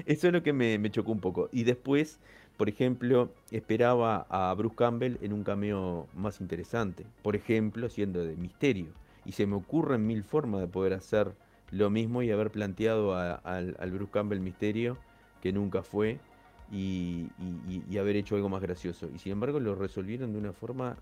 [0.06, 1.50] Eso es lo que me, me chocó un poco.
[1.52, 2.20] Y después,
[2.58, 7.06] por ejemplo, esperaba a Bruce Campbell en un cameo más interesante.
[7.22, 8.88] Por ejemplo, siendo de misterio.
[9.26, 11.34] Y se me ocurren mil formas de poder hacer
[11.72, 14.98] lo mismo y haber planteado a- al, Bruce Campbell misterio,
[15.42, 16.20] que nunca fue,
[16.72, 17.28] y,
[18.00, 19.10] haber hecho algo más gracioso.
[19.14, 20.98] Y sin embargo lo resolvieron de una forma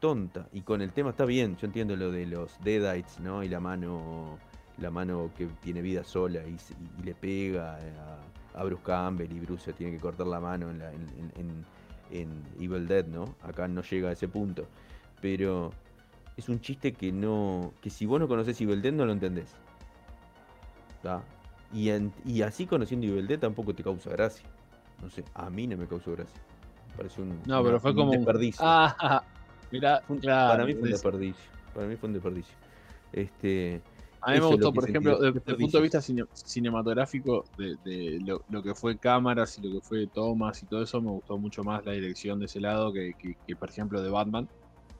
[0.00, 0.48] tonta.
[0.52, 3.42] Y con el tema está bien, yo entiendo lo de los Deadites, ¿no?
[3.42, 4.38] Y la mano
[4.78, 6.56] la mano que tiene vida sola y,
[7.00, 8.18] y le pega a,
[8.56, 11.32] a Bruce Campbell y Bruce se tiene que cortar la mano en, la- en- en-
[11.40, 11.64] en-
[12.10, 13.34] en Evil Dead, ¿no?
[13.42, 14.66] Acá no llega a ese punto.
[15.20, 15.70] Pero
[16.36, 17.72] es un chiste que no.
[17.80, 19.50] que si vos no conocés Evil Dead no lo entendés.
[21.02, 21.22] ¿tá?
[21.72, 24.46] Y, así conociendo Evil Dead tampoco te causa gracia.
[25.02, 26.40] No sé, a mí no me causó gracia.
[26.90, 28.64] Me pareció un, No, una- pero fue un como un- desperdicio.
[28.66, 29.22] Ah,
[29.70, 30.52] mira, Fue un- claro.
[30.52, 31.50] para mí fue un es- desperdicio.
[31.74, 32.54] Para mí fue un desperdicio.
[33.12, 33.82] Este,
[34.26, 38.18] A mí me gustó, por ejemplo, desde el punto de vista cine- cinematográfico, de, de
[38.24, 41.38] lo, lo que fue cámaras y lo que fue tomas y todo eso, me gustó
[41.38, 44.48] mucho más la dirección de ese lado que, que- que, por ejemplo, de Batman.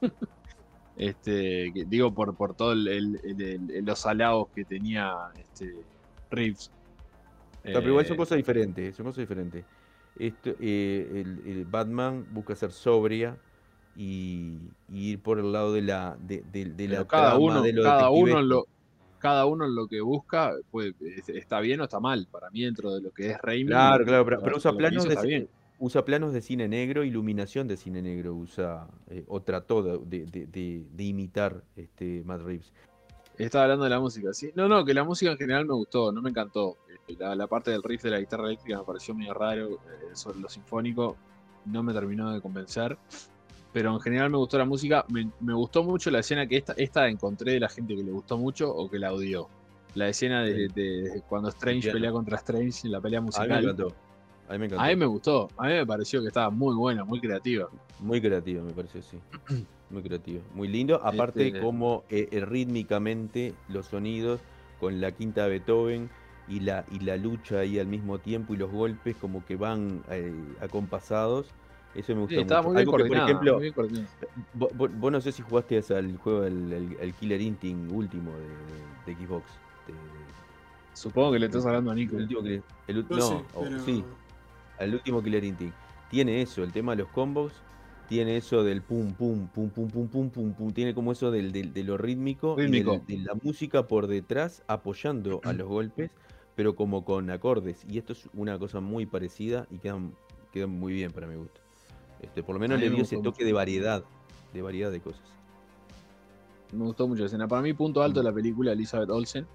[0.95, 5.73] este, que digo, por, por todo el, el- el- el- los halagos que tenía este,
[6.31, 6.71] Reeves.
[7.63, 9.65] Pero igual son Eh, cosas diferentes, son cosas diferentes.
[10.15, 13.37] Esto, eh, el, el Batman busca ser sobria
[13.95, 17.63] y, y ir por el lado de la de, de- de la cada trama, uno,
[17.63, 18.67] de cada uno en lo,
[19.27, 22.29] cada uno en lo que busca, pues, es- está bien o está mal.
[22.31, 25.29] Para mí, dentro de lo que es Raimi, Claro, claro, pero, usa planos hizo de
[25.29, 29.99] cine, usa planos de cine negro, iluminación de cine negro, usa eh, o trató de,
[29.99, 32.73] de- de- de- de imitar este Matt Reeves.
[33.37, 34.51] Estaba hablando de la música, sí.
[34.55, 36.77] No, no, que la música en general me gustó, no me encantó.
[37.19, 39.79] La, la parte del riff de la guitarra eléctrica me pareció medio raro, eh,
[40.15, 41.17] sobre lo sinfónico
[41.67, 42.97] no me terminó de convencer.
[43.77, 46.73] Pero en general me gustó la música, me, me gustó mucho la escena que esta,
[46.79, 49.51] esta encontré de la gente que le gustó mucho o que la odió.
[49.95, 53.37] La escena de, de cuando Strange pelea contra Strange en la pelea A mí me
[53.37, 53.63] musical.
[53.65, 53.95] encantó.
[54.49, 54.83] A mí me encantó.
[54.83, 57.69] A mí me gustó, a mí me pareció que estaba muy buena, muy creativa.
[58.01, 59.19] Muy creativo, me pareció, sí.
[59.91, 60.41] Muy creativo.
[60.55, 60.99] Muy lindo.
[61.05, 64.41] Aparte, Este- como eh, eh, rítmicamente los sonidos
[64.81, 66.09] con la quinta de Beethoven
[66.49, 70.03] y la, y la lucha ahí al mismo tiempo y los golpes como que van
[70.11, 71.47] eh, acompasados.
[71.97, 72.35] Eso me gustó.
[72.35, 72.75] Sí, estaba mucho.
[72.75, 73.73] Muy, por ejemplo, muy.
[74.53, 78.33] Vos, vos, no sé si jugaste al juego, el, el, el Killer Instinct último
[79.07, 79.45] de, Xbox.
[80.93, 82.17] Supongo que le estás hablando a Nico.
[82.17, 83.45] El último que, el, no,
[83.85, 84.05] sí.
[84.79, 85.75] El último Killer Instinct.
[86.11, 87.53] Tiene eso, el tema de los combos.
[88.09, 90.73] Tiene eso del pum, pum, pum, pum, pum, pum, pum, pum.
[90.73, 93.03] Tiene como eso del, de lo rítmico, rítmico.
[93.09, 96.11] Y de, de la música por detrás apoyando a los golpes,
[96.55, 97.85] pero como con acordes.
[97.89, 100.15] Y esto es una cosa muy parecida y quedan,
[100.53, 101.66] quedan muy bien para mi gusto.
[102.21, 104.05] Este, por lo menos le me dio ese gustó toque de variedad,
[104.53, 105.23] de variedad de cosas.
[106.73, 107.47] Me gustó mucho la escena.
[107.49, 109.47] Para mí, punto alto de la película Elizabeth Olsen.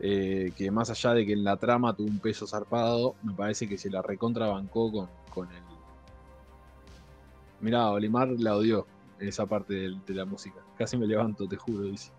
[0.00, 3.68] eh, que más allá de que en la trama tuvo un peso zarpado, me parece
[3.68, 5.62] que se la recontrabancó con, con el.
[7.60, 8.86] Mirá, Olimar la odió
[9.18, 10.60] esa parte de, de la música.
[10.76, 12.10] Casi me levanto, te juro, dice.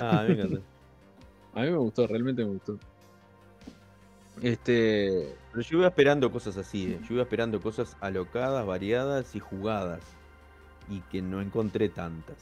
[0.00, 0.60] Ah, me encanta.
[1.54, 2.78] A mí me gustó, realmente me gustó.
[4.42, 5.34] Este.
[5.52, 7.00] Pero yo iba esperando cosas así, ¿eh?
[7.06, 10.00] yo iba esperando cosas alocadas, variadas y jugadas.
[10.88, 12.36] Y que no encontré tantas.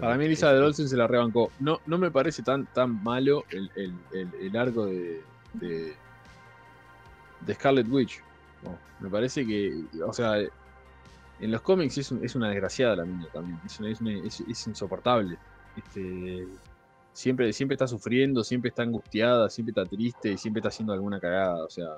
[0.00, 1.50] Para mí Elizabeth Olsen se la rebancó.
[1.60, 5.22] No, no me parece tan, tan malo el, el, el, el arco de,
[5.54, 5.94] de,
[7.40, 8.22] de Scarlet Witch.
[8.62, 13.04] No, me parece que, o sea, en los cómics es, un- es una desgraciada la
[13.04, 13.60] niña también.
[13.66, 15.36] Es, una- es, una- es- es insoportable.
[15.76, 16.46] Este,
[17.12, 21.20] siempre, siempre está sufriendo, siempre está angustiada, siempre está triste y siempre está haciendo alguna
[21.20, 21.64] cagada.
[21.64, 21.88] O sea,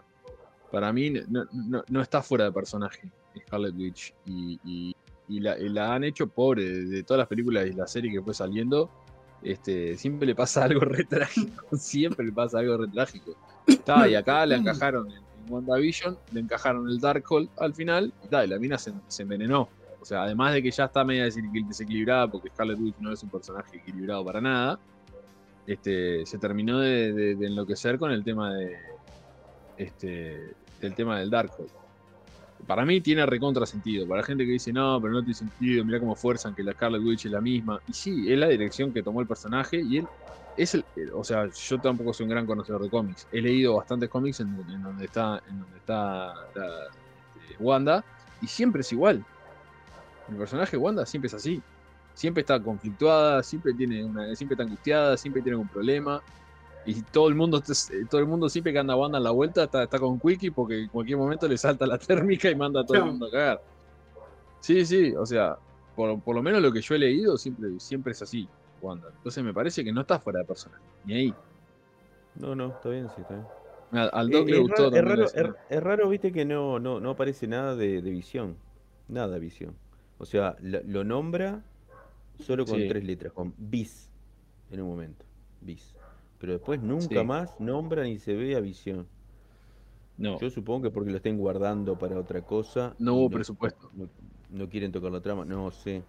[0.71, 3.11] para mí no, no- no está fuera de personaje
[3.47, 4.15] Scarlet Witch.
[4.27, 4.97] Y, y-
[5.27, 8.21] y la, y la han hecho pobre de, todas las películas y la serie que
[8.21, 8.91] fue saliendo.
[9.43, 11.65] Este, siempre le pasa algo re trágico.
[11.77, 13.35] Siempre le pasa algo re trágico.
[13.85, 18.29] Ta, y acá le encajaron en, en WandaVision, le encajaron el Darkhold al final, y,
[18.29, 19.69] ta, y la mina se, se envenenó.
[20.01, 23.23] O sea, además de que ya está media desequil- desequilibrada, porque Scarlet Witch no es
[23.23, 24.79] un personaje equilibrado para nada,
[25.67, 28.77] este, se terminó de, enloquecer con el tema de.
[29.77, 31.71] Este, del tema del Darkhold.
[32.67, 34.07] Para mí tiene recontra sentido.
[34.07, 36.73] Para la gente que dice, no, pero no tiene sentido, mira cómo fuerzan que la
[36.73, 37.81] Scarlet Witch es la misma.
[37.89, 40.07] Y sí, es la dirección que tomó el personaje y él
[40.57, 40.85] es el.
[41.13, 43.27] O sea, yo tampoco soy un gran conocedor de cómics.
[43.33, 48.05] He leído bastantes cómics en, donde está, en donde está este, Wanda
[48.41, 49.25] y siempre es igual.
[50.29, 51.63] El personaje Wanda siempre es así.
[52.15, 56.25] Siempre está conflictuada, siempre tiene una, siempre está angustiada, siempre tiene un problema.
[56.85, 57.63] Y todo el mundo,
[58.11, 60.85] todo el mundo siempre que anda Wanda en la vuelta está, está con Quickie porque
[60.85, 63.63] en cualquier momento le salta la térmica y manda a todo el mundo a cagar.
[64.61, 65.57] Sí, sí, o sea,
[65.95, 68.51] por, por lo menos lo que yo he leído siempre, siempre es así,
[68.81, 69.09] Wanda.
[69.15, 71.39] Entonces me parece que no está fuera de personaje, ni ahí.
[72.35, 73.51] No, no, está bien, sí, está bien.
[73.93, 75.55] Al, al Eh, le es, gustó raro, es, raro, escena.
[75.55, 78.59] es- es raro, viste, que no, no, no aparece nada de, de visión.
[79.09, 79.79] Nada visión.
[80.19, 81.65] O sea, lo, lo nombra
[82.41, 82.89] solo con Sí.
[82.89, 84.09] tres letras, con bis
[84.71, 85.25] en un momento.
[85.61, 85.95] Bis.
[86.39, 87.25] Pero después nunca Sí.
[87.27, 89.07] más nombra ni se ve a visión.
[90.17, 92.95] No, Yo supongo que porque lo estén guardando para otra cosa.
[92.99, 93.91] no hubo presupuesto.
[93.95, 94.09] No,
[94.51, 96.03] no quieren tocar la trama, no sé.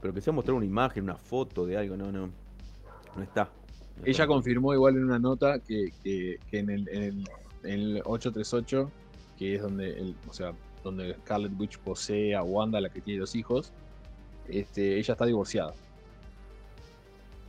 [0.00, 2.30] Pero que sea mostrar una imagen, una foto de algo, no, no.
[3.16, 3.44] No está.
[3.96, 4.26] No Ella está.
[4.26, 7.24] confirmó igual en una nota que, que- que en, el, en, el,
[7.64, 8.90] en el 838,
[9.36, 13.20] que es donde, el, o sea, donde Scarlet Witch posee a Wanda, la que tiene
[13.20, 13.72] dos hijos,
[14.48, 15.74] este, ella está divorciada.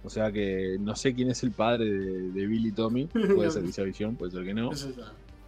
[0.04, 3.64] O sea que no sé quién es el padre de, de Billy Tommy, puede ser
[3.88, 4.70] Visión, puede ser que no,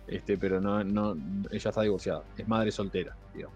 [0.07, 1.15] este, pero no, no,
[1.51, 3.55] ella está divorciada, es madre soltera, digamos.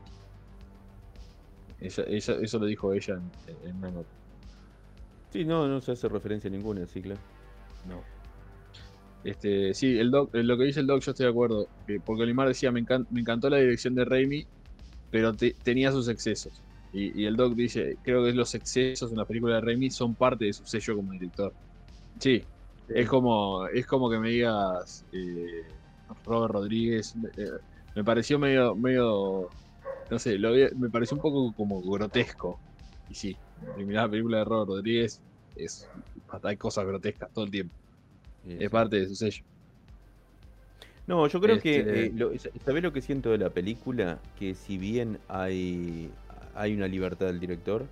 [1.82, 4.10] Ella, ella- eso lo dijo ella en, en una nota.
[5.34, 7.20] Sí, no, no se hace referencia a ninguna, sí, claro.
[7.90, 8.02] No.
[9.26, 11.68] Este, sí, el doc, lo que dice el doc, yo estoy de acuerdo.
[11.86, 14.46] que- porque Olimar decía, me, encan- me encantó la dirección de Raimi,
[15.12, 16.62] pero te- tenía sus excesos.
[16.96, 20.16] Y, y el doc dice, creo que los excesos en la película de Raimi son
[20.16, 21.56] parte de su sello como director.
[22.20, 22.48] Sí,
[22.88, 25.82] es como, es como que me digas eh,
[26.26, 27.16] Robert Rodríguez.
[27.38, 27.48] eh,
[27.96, 29.54] me pareció medio, medio,
[30.10, 32.62] no sé, lo me pareció un poco como grotesco.
[33.08, 33.40] Y sí,
[33.78, 35.22] mirá la película de Robert Rodríguez,
[35.56, 35.90] es,
[36.44, 37.76] hay cosas grotescas todo el tiempo.
[38.44, 39.44] Eh, Es parte de su sello.
[41.08, 42.32] No, yo creo Este- que, eh, lo-
[42.66, 44.20] ¿sabés lo que siento de la película?
[44.36, 46.12] Que si bien hay,
[46.56, 47.86] hay una libertad del director,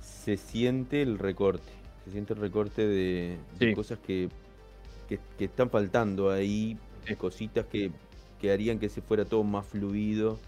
[0.00, 1.72] se siente el recorte,
[2.04, 3.38] se siente el recorte de,
[3.74, 4.28] cosas que,
[5.08, 7.14] que, que están faltando ahí, Sí.
[7.16, 7.90] cositas que,
[8.40, 10.38] que harían que se fuera todo más fluido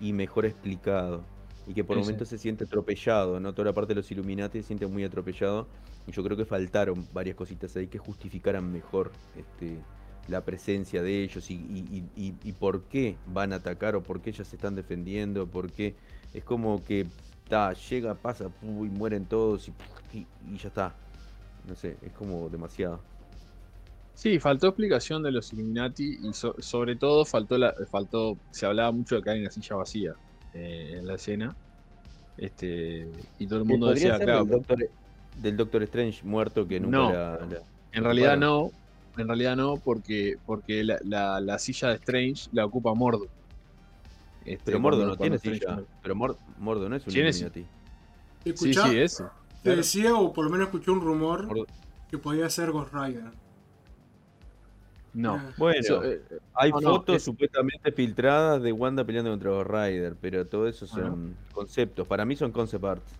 [0.00, 1.22] y mejor explicado.
[1.68, 3.52] Y que por Sí, momentos se siente atropellado, ¿no?
[3.52, 5.68] Toda la parte de los Illuminati se siente muy atropellado.
[6.08, 9.76] Y yo creo que faltaron varias cositas ahí que justificaran mejor este,
[10.26, 14.02] la presencia de ellos y, y- y- y- y por qué van a atacar o
[14.02, 15.94] por qué ellas se están defendiendo, por qué
[16.34, 17.06] es como que
[17.48, 19.72] ta, llega, pasa y mueren todos y,
[20.18, 20.94] y- y ya está.
[21.68, 23.00] No sé, es como demasiado.
[24.14, 28.92] Sí, faltó explicación de los Illuminati y so- sobre todo faltó, la, faltó, se hablaba
[28.92, 30.14] mucho de que hay una silla vacía
[30.52, 31.56] eh, en la escena.
[32.36, 34.78] Este, y todo el mundo decía, claro, del, Doctor,
[35.36, 37.12] del Doctor Strange muerto que nunca No.
[37.12, 37.62] la- la-
[37.92, 38.70] en realidad no,
[39.16, 43.26] en realidad no, porque, porque la, la- la silla de Strange la ocupa Mordo.
[44.44, 45.82] Este, Pero Mordo cuando- no tiene silla.
[46.02, 47.36] Pero Mor- Mordo no es un ¿Quién es?
[47.40, 47.66] Illuminati.
[48.56, 49.24] Sí, sí, ese.
[49.24, 49.30] Te
[49.64, 49.76] claro.
[49.76, 51.66] decía, o por lo menos escuché un rumor Mordo-
[52.10, 53.24] que podía ser Ghost Rider.
[55.12, 55.34] No.
[55.34, 56.22] Ah, Bueno, Eso, eh,
[56.54, 60.68] hay no, no, fotos es- supuestamente filtradas de Wanda peleando contra Ghost Rider, pero todo
[60.68, 61.08] eso Bueno.
[61.08, 62.06] son conceptos.
[62.06, 63.12] Para mí son concept arts.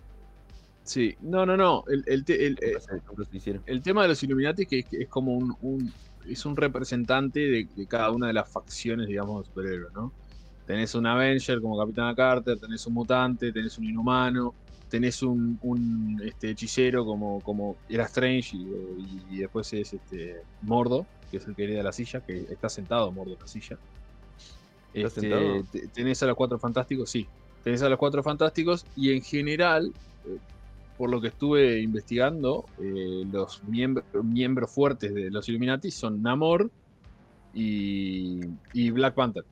[0.83, 1.83] Sí, no, no, no.
[1.87, 4.97] El, el, te- el- ¿Qué eh, el tema de los Illuminati es que es, que
[5.03, 5.93] es como un, un-
[6.27, 10.11] es un representante de, de cada una de las facciones, digamos, de superhéroes, ¿no?
[10.71, 14.55] Tenés un Avenger como Capitana Carter, tenés un mutante, tenés un inhumano,
[14.87, 21.05] tenés un, un, este, hechicero como, como era Strange y, y después es este Mordo,
[21.29, 23.77] que es el que hereda la silla, que está sentado Mordo en la silla.
[24.93, 25.65] ¿Está Este, sentado?
[25.93, 27.27] tenés a los cuatro fantásticos, sí.
[27.65, 29.91] Tenés a los cuatro fantásticos y en general,
[30.25, 30.37] eh,
[30.97, 36.71] por lo que estuve investigando, eh, los miembros, miembros fuertes de los Illuminati son Namor
[37.53, 38.39] y,
[38.71, 39.43] y Black Panther.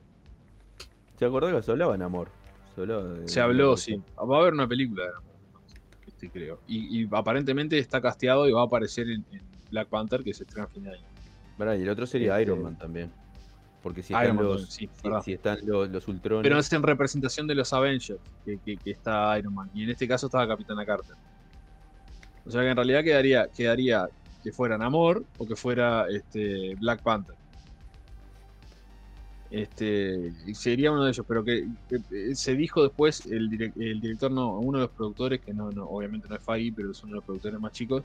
[1.20, 2.28] ¿Se acordó que se hablaba en amor?
[2.74, 4.02] Se, hablaba de- Se habló, sí.
[4.18, 5.62] Va a haber una película de Namor,
[6.06, 6.58] este, creo.
[6.66, 10.42] Y, y aparentemente está casteado y va a aparecer en, en Black Panther, que se
[10.44, 11.76] estrena a fin de año.
[11.78, 13.12] Y el otro sería Este- Iron Man también.
[13.82, 15.22] Porque si Iron están, Man los, sí, si- verdad.
[15.22, 16.42] si están los, los Ultrones.
[16.42, 19.70] Pero es en representación de los Avengers que, que- que está Iron Man.
[19.74, 21.16] Y en este caso estaba Capitana Carter.
[22.46, 24.08] O sea que en realidad quedaría, quedaría
[24.42, 27.34] que fuera Namor o que fuera este, Black Panther.
[29.50, 34.30] Este, sería uno de ellos, pero que, eh, se dijo después, el, direc- el director,
[34.32, 37.12] no, uno de los productores, que no, no, obviamente no es Feige, pero es uno
[37.14, 38.04] de los productores más chicos,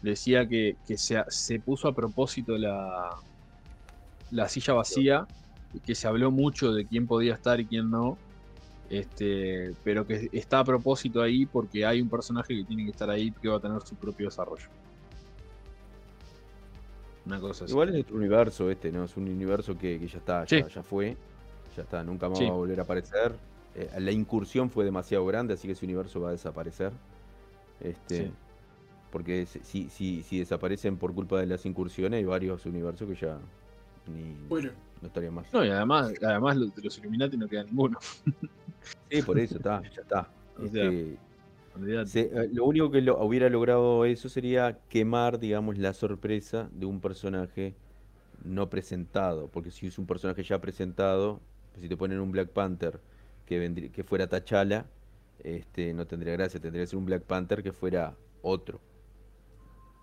[0.00, 3.22] decía que, que se, se puso a propósito la,
[4.30, 5.28] la silla vacía,
[5.84, 8.20] que se habló mucho de quién podía estar y quién no,
[8.84, 13.10] este, pero que está a propósito ahí porque hay un personaje que tiene que estar
[13.10, 14.66] ahí que va a tener su propio desarrollo.
[17.30, 17.72] Una cosa así.
[17.72, 19.04] Igual es otro universo este, ¿no?
[19.04, 20.60] Es un universo que, que ya está, Sí.
[20.60, 21.16] ya, ya fue.
[21.76, 22.44] Ya está, nunca más Sí.
[22.44, 23.34] va a volver a aparecer.
[23.76, 26.92] Eh, la incursión fue demasiado grande, así que ese universo va a desaparecer.
[27.80, 28.32] Este, Sí.
[29.12, 33.38] Porque si, si, si, desaparecen por culpa de las incursiones, hay varios universos que ya
[34.06, 35.52] ni, Bueno, no estarían más.
[35.52, 37.98] No, y además, además de los Illuminati no queda ninguno.
[39.10, 40.28] Sí, por eso está, ya está.
[40.58, 41.16] O sea, Este.
[42.06, 46.86] Se- eh, lo único que lo, hubiera logrado eso sería quemar, digamos, la sorpresa de
[46.86, 47.74] un personaje
[48.44, 49.48] no presentado.
[49.48, 51.40] Porque si es un personaje ya presentado,
[51.72, 53.00] pues si te ponen un Black Panther
[53.46, 54.86] que, vendrí- que fuera T'Challa,
[55.44, 56.58] este, no tendría gracia.
[56.60, 58.80] Tendría que ser un Black Panther que fuera otro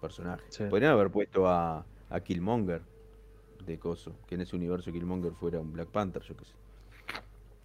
[0.02, 0.46] personaje.
[0.50, 0.64] Sí.
[0.70, 2.82] Podrían haber puesto a, a Killmonger
[3.66, 6.54] de Coso, que en ese universo Killmonger fuera un Black Panther, yo qué sé.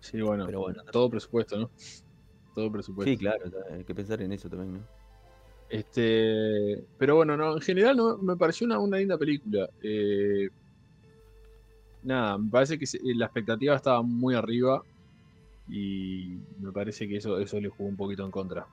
[0.01, 1.71] Sí, bueno, Pero bueno, todo presupuesto, ¿no?
[2.55, 3.11] Todo presupuesto.
[3.11, 4.81] sí, claro, hay que pensar en eso también, ¿no?
[5.71, 9.71] Este, pero bueno, no, en general no, me pareció una, una linda película.
[9.83, 10.51] Eh,
[12.03, 14.83] nada, me parece que se- la expectativa estaba muy arriba
[15.69, 18.67] y me parece que eso, eso le jugó un poquito en contra.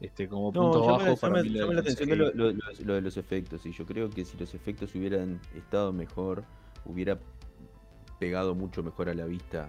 [0.00, 2.94] Este, como punto llama, bajo para llama- mí la- la atención lo, lo- lo- lo
[2.94, 3.64] de los efectos.
[3.64, 6.42] Y yo creo que si los efectos hubieran estado mejor,
[6.84, 7.20] hubiera
[8.18, 9.68] pegado mucho mejor a la vista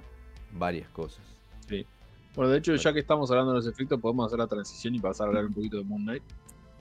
[0.53, 1.23] varias cosas.
[2.36, 5.00] Bueno, de hecho, ya que estamos hablando de los efectos, podemos hacer la transición y
[5.00, 6.24] pasar a hablar un poquito de Moon Knight,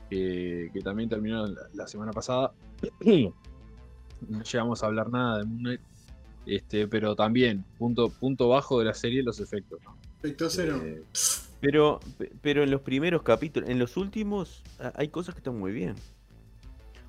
[0.09, 2.53] que, que también terminó la, la semana pasada.
[4.29, 5.81] No llegamos a hablar nada de Moon Knight,
[6.47, 9.81] este, pero también, punto, punto bajo de la serie, los efectos.
[10.23, 10.81] efecto cero.
[10.85, 11.03] Eh,
[11.61, 14.63] Pero, pe- pero en los primeros capítulos, en los últimos,
[14.95, 15.97] hay cosas que están muy bien.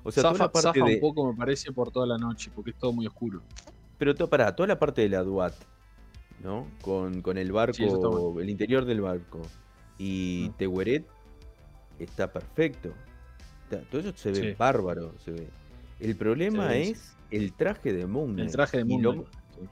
[0.02, 0.94] O sea, toda zafa la parte zafa de.
[0.96, 3.42] un poco, me parece, por toda la noche, porque es todo muy oscuro.
[3.96, 5.54] Pero to- pará, toda la parte de la DUAT,
[6.42, 6.66] ¿no?
[6.82, 8.40] Con, con el barco, Sí, bueno.
[8.40, 9.42] el interior del barco.
[9.98, 10.52] Y Mm.
[10.58, 11.06] Tehueret
[11.98, 12.90] está perfecto.
[13.64, 14.56] Está- todo eso se ve Sí.
[14.58, 15.46] bárbaro, se ve.
[16.00, 16.90] El problema sí.
[16.90, 19.24] es el traje de Moon El traje de Y lo-.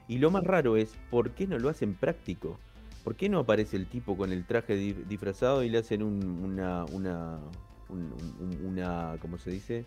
[0.07, 2.59] Y más raro es, ¿por qué no lo hacen práctico?
[3.03, 6.23] ¿Por qué no aparece el tipo con el traje di- disfrazado y le hacen un-
[6.43, 7.37] una, una,
[7.89, 9.85] un- un- una, ¿cómo se dice?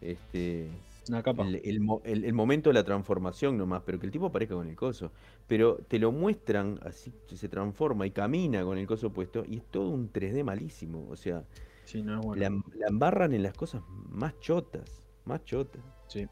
[0.00, 0.68] Este,
[1.08, 1.46] Una capa.
[1.46, 4.54] el, el mo- el- el momento de la transformación nomás, pero que el tipo aparezca
[4.56, 5.12] con el coso.
[5.46, 9.64] Pero te lo muestran así, se transforma y camina con el coso puesto y es
[9.66, 11.06] todo un 3D malísimo.
[11.10, 11.44] O sea,
[11.84, 12.42] Sí, no es bueno.
[12.42, 15.82] la, la embarran en las cosas más chotas, más chotas.
[16.08, 16.26] Sí.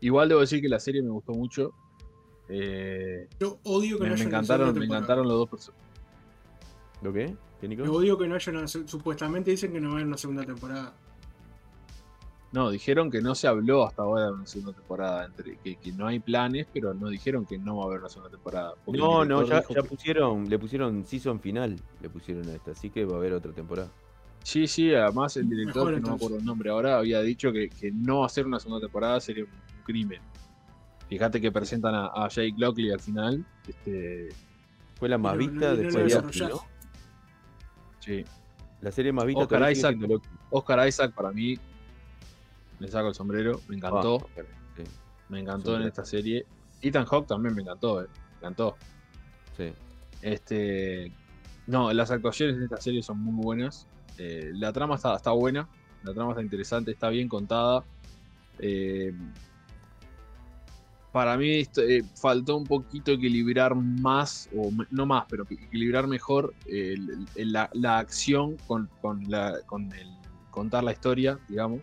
[0.00, 1.72] Igual debo decir que la serie me gustó mucho.
[2.48, 5.84] Eh, Yo odio que me, no me haya una encantaron, me encantaron los dos personajes.
[7.02, 7.34] ¿Lo qué?
[7.60, 7.84] ¿Qué, Nico?
[7.84, 10.44] Yo odio que no haya una Supuestamente dicen que no va a haber una segunda
[10.44, 10.94] temporada.
[12.50, 15.26] No, dijeron que no se habló hasta ahora de una segunda temporada.
[15.26, 18.08] Entre, que, que no hay planes, pero no dijeron que no va a haber una
[18.08, 18.72] segunda temporada.
[18.86, 22.70] No, no, ya, dijo ya que- pusieron, le pusieron season final, le pusieron a esta,
[22.70, 23.90] así que va a haber otra temporada.
[24.42, 27.52] Sí, sí, además el director, Mejor, que no me acuerdo el nombre ahora, había dicho
[27.52, 29.50] que, que no hacer una segunda temporada sería un
[29.84, 30.20] crimen.
[31.08, 33.44] Fíjate que presentan a, a Jake Lockley al final.
[33.66, 34.28] Este,
[34.94, 36.40] Fue la más no- vista no- no después de Loki.
[36.40, 36.60] ¿no?
[38.00, 38.24] sí.
[38.80, 39.96] La serie más vista Oscar Isaac.
[40.50, 41.58] Oscar Isaac para mí,
[42.78, 44.28] me saco el sombrero, me encantó.
[44.36, 44.42] Ah,
[44.76, 44.82] sí,
[45.28, 46.46] me encantó en esta serie.
[46.80, 48.76] Ethan Hawke también me encantó, eh, me encantó.
[49.56, 49.72] sí.
[50.22, 51.12] Este,
[51.66, 53.86] No, las actuaciones de esta serie son muy buenas.
[54.16, 55.68] Eh, la trama está, está buena,
[56.02, 57.84] la trama está interesante, está bien contada.
[58.58, 59.12] Eh,
[61.12, 66.54] para mí esto, eh, faltó un poquito equilibrar más, o no más, pero equilibrar mejor
[66.66, 70.08] el- el- la, la acción con, con la, con el
[70.50, 71.80] contar la historia, digamos.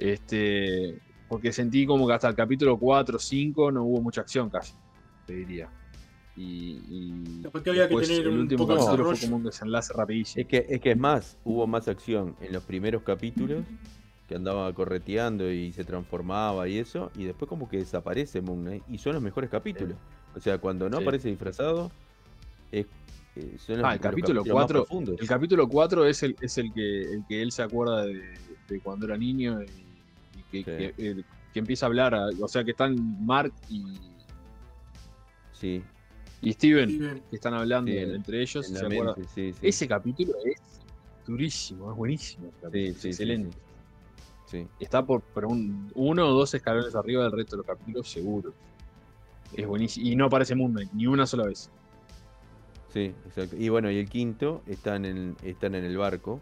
[0.00, 0.96] Este,
[1.28, 4.74] porque sentí como que hasta el capítulo 4 o 5 no hubo mucha acción casi,
[5.26, 5.68] te diría.
[6.36, 9.36] Y, y Después que había que tener el un último poco de capítulo fue como
[9.36, 10.42] un desenlace rapidísimo.
[10.42, 13.64] Es que, es que es más, hubo más acción en los primeros capítulos,
[14.28, 18.84] que andaba correteando y se transformaba y eso, y después como que desaparece Moon Knight,
[18.88, 19.96] y son los mejores capítulos.
[20.36, 21.02] O sea, cuando no Sí.
[21.02, 21.90] aparece disfrazado,
[22.70, 22.86] es,
[23.34, 25.16] eh, son los, Ah, el los capítulo capítulos más 4 profundos.
[25.20, 28.38] El capítulo 4 es el, es el que el que él se acuerda de,
[28.68, 29.87] de cuando era niño y
[30.50, 31.02] que, Sí.
[31.02, 31.24] que-
[31.58, 33.84] empieza a hablar, o sea que están Mark y,
[35.52, 35.82] Sí,
[36.40, 39.14] y Steven, que están hablando Sí, entre ellos, en se la acuerda.
[39.16, 39.58] mente, sí, sí.
[39.66, 40.60] Ese capítulo es
[41.26, 42.52] durísimo, es buenísimo.
[42.72, 43.56] Sí, es sí, sí, excelente.
[44.46, 44.68] sí.
[44.78, 48.54] Está por, por un, uno o dos escalones arriba del resto de los capítulos, seguro.
[49.52, 50.06] Es buenísimo.
[50.06, 51.70] Y no aparece Moon Knight, ni una sola vez.
[52.92, 53.56] Sí, exacto.
[53.58, 56.40] Y bueno, y el quinto están en, están en el barco,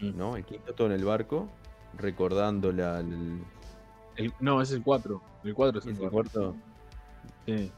[0.00, 0.16] Mm.
[0.16, 0.36] ¿no?
[0.36, 1.48] El quinto todo en el barco,
[1.96, 3.38] recordando la, el,
[4.16, 5.22] El- no, ese es el 4.
[5.44, 6.12] El 4 es el ese cuatro.
[6.12, 6.56] cuarto.
[7.46, 7.70] Sí.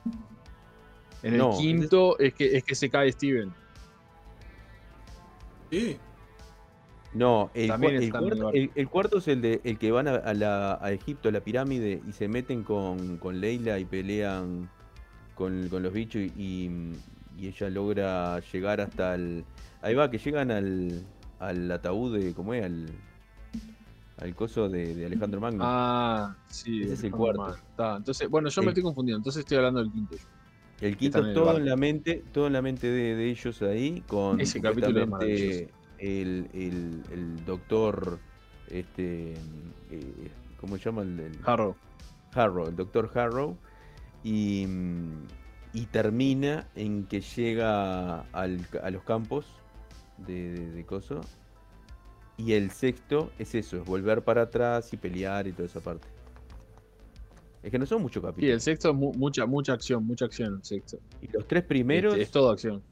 [1.23, 3.53] En No, el quinto es que, es que se cae Steven.
[5.71, 5.97] sí.
[7.13, 9.91] No, el, el está en el cuarto, el- el cuarto es el de el que
[9.91, 13.81] van a, a la, a Egipto, a la pirámide, y se meten con, con Leila
[13.81, 14.71] y pelean
[15.35, 16.71] con, con los bichos y,
[17.37, 19.45] y ella logra llegar hasta el.
[19.83, 21.05] Ahí va, que llegan al,
[21.41, 22.33] al ataúd de.
[22.33, 22.65] ¿Cómo es?
[22.65, 22.87] Al,
[24.21, 25.65] al coso de, de Alejandro Magno.
[25.65, 26.83] Ah, sí.
[26.83, 27.55] Ese es el cuarto.
[27.55, 29.19] Está, Entonces, bueno, yo me estoy confundiendo.
[29.19, 30.17] Entonces estoy hablando del quinto.
[30.81, 33.63] el quinto en el todo en la mente, todo en la mente de, de ellos
[33.63, 35.69] ahí, con Ese capítulo es
[35.99, 38.19] el, el, el doctor.
[38.69, 39.33] Este.
[39.91, 41.03] eh, ¿Cómo se llama?
[41.03, 41.75] El, Harrow.
[42.35, 43.57] Harrow, el doctor Harrow,
[44.23, 44.67] y,
[45.73, 49.47] y termina en que llega al- a los campos
[50.19, 51.23] de, de, de coso.
[52.41, 56.09] Y el sexto es eso, es volver para atrás y pelear y toda esa parte.
[57.63, 58.55] Es que no son muchos Sí, capítulos.
[58.55, 60.99] el sexto es mu- mucha, mucha acción, mucha acción el sexto.
[61.21, 62.83] Y los tres primeros, Este, es todo acción.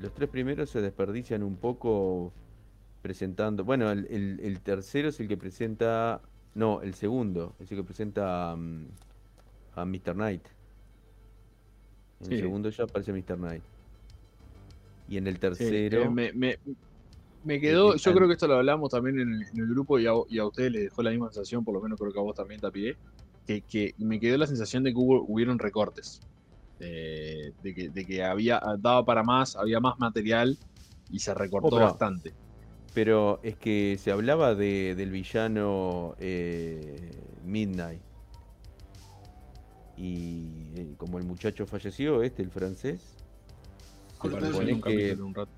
[0.00, 2.32] los tres primeros se desperdician un poco
[3.02, 3.64] presentando.
[3.64, 6.20] Bueno, el, el- el tercero es el que presenta.
[6.54, 8.84] No, el segundo es el que presenta mm,
[9.74, 10.14] a Mr.
[10.14, 10.46] Knight.
[12.20, 12.42] En el Sí.
[12.42, 13.36] segundo ya aparece Mr.
[13.36, 13.62] Knight.
[15.08, 16.02] Y en el Sí, tercero.
[16.02, 16.58] eh, me, me-
[17.44, 20.06] me quedó, yo creo que esto lo hablamos también en el, en el grupo y
[20.06, 22.22] a, y a ustedes les dejó la misma sensación, por lo menos creo que a
[22.22, 22.96] vos también, Tapie,
[23.46, 26.20] que, que me quedó la sensación de que hubo, hubieron recortes.
[26.80, 30.56] eh, de, que, de que había daba para más, había más material
[31.10, 32.32] y se recortó Oh, pero- bastante.
[32.92, 37.10] Pero es que se hablaba de, del villano eh,
[37.44, 38.00] Midnight.
[39.96, 43.14] Y eh, como el muchacho falleció, este, el francés,
[44.22, 45.50] se supone que un rato.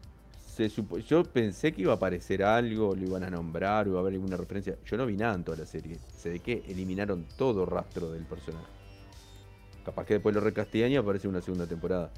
[0.55, 3.98] Se supo- yo pensé que iba a aparecer algo, lo iban a nombrar, o iba
[3.98, 4.76] a haber alguna referencia.
[4.84, 5.98] Yo no vi nada en toda la serie.
[6.14, 8.66] Sé de que eliminaron todo rastro del personaje.
[9.84, 12.11] Capaz que después lo recastean y aparece una segunda temporada.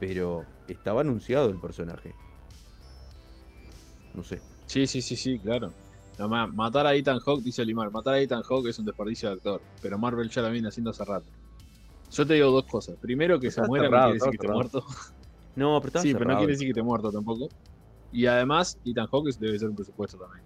[0.00, 2.14] Pero estaba anunciado el personaje.
[4.14, 4.40] No sé.
[4.66, 5.72] Sí, sí, sí, sí, claro.
[6.18, 9.28] No, ma- matar a Ethan Hawke, dice Limar, matar a Ethan Hawke es un desperdicio
[9.28, 11.26] de actor, pero Marvel ya la viene haciendo hace rato.
[12.10, 12.96] Yo te digo dos cosas.
[13.00, 14.84] Primero, que se Está muera cerrado, no quiere decir que esté muerto.
[15.56, 17.48] No, pero estaba Sí, pero no quiere decir que esté muerto tampoco.
[18.14, 20.44] Y además, Ethan Hawke debe ser un presupuesto también.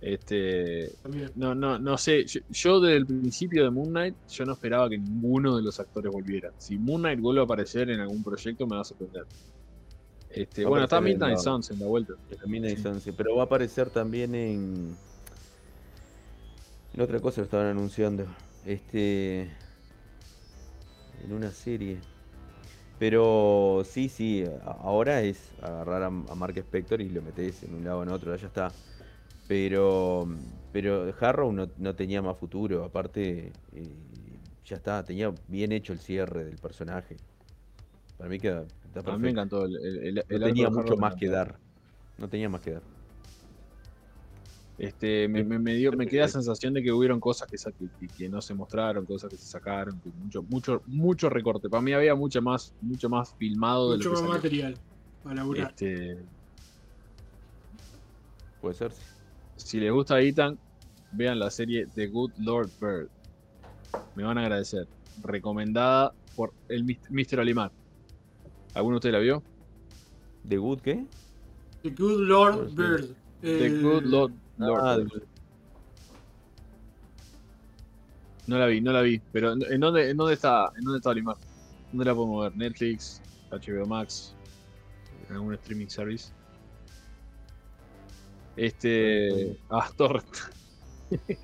[0.00, 1.30] Este, También.
[1.36, 2.26] no, no, no sé.
[2.26, 5.80] Yo, yo desde el principio de Moon Knight, yo no esperaba que ninguno de los
[5.80, 6.52] actores volviera.
[6.58, 9.24] Si Moon Knight vuelve a aparecer en algún proyecto, me va a sorprender.
[10.30, 12.12] Este, Va bueno, está Midnight la- Suns en la vuelta.
[12.46, 12.82] Midnight Sí.
[12.82, 14.96] Sunset, pero va a aparecer también en.
[16.92, 18.26] En otra cosa lo estaban anunciando.
[18.66, 19.50] Este.
[21.24, 22.00] En una serie.
[22.98, 27.84] Pero sí, sí, ahora es agarrar a, a Mark Spector y lo metes en un
[27.84, 28.80] lado o en otro, ya está.
[29.46, 30.28] Pero.
[30.72, 33.60] Pero Harrow no, no tenía más futuro, aparte.
[33.72, 37.20] eh, ya está, tenía bien hecho el cierre del personaje.
[38.16, 38.70] Para mí queda.
[38.84, 39.30] Está A mí me perfecto.
[39.30, 39.64] encantó.
[39.64, 41.60] El, el- el- No tenía mucho más que dar.
[42.18, 42.84] No tenía más que dar.
[44.78, 47.56] Este, me, me, me dio, me queda la sensación de que hubieron cosas que,
[47.98, 51.70] que, que- no se mostraron, cosas que se sacaron, que mucho, mucho, mucho recorte.
[51.70, 54.42] Para mí había mucho más, mucho más filmado de Mucho lo que más salió.
[54.42, 54.78] material
[55.22, 55.70] para laburar.
[55.70, 56.18] Este,
[58.60, 58.92] Puede ser.
[58.92, 59.02] sí.
[59.56, 60.58] si les gusta Ethan,
[61.12, 63.08] vean la serie The Good Lord Bird.
[64.14, 64.86] Me van a agradecer.
[65.22, 67.40] Recomendada por el Mr.
[67.40, 67.72] Olimar.
[68.74, 69.42] ¿Alguno de ustedes la vio?
[70.46, 71.06] ¿The Good qué?
[71.82, 72.74] The Good Lord Pues.
[72.74, 73.06] Bird.
[73.40, 74.32] The El- Good Lord.
[74.58, 74.80] Lord.
[74.82, 74.98] Ah,
[78.46, 79.20] No la vi, no la vi.
[79.32, 81.36] Pero ¿en dónde, en dónde está, en dónde está Olimar?
[81.90, 82.56] ¿Dónde la podemos ver?
[82.56, 84.34] Netflix, HBO Max,
[85.28, 86.32] en algún streaming service.
[88.56, 89.58] Este.
[89.68, 89.90] Ah.
[89.96, 90.24] Torrent.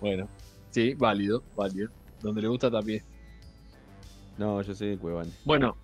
[0.00, 0.28] bueno,
[0.70, 1.90] sí, válido, válido.
[2.22, 3.02] Donde le gusta también.
[4.38, 5.30] No, yo soy de Cuevana.
[5.44, 5.76] Bueno,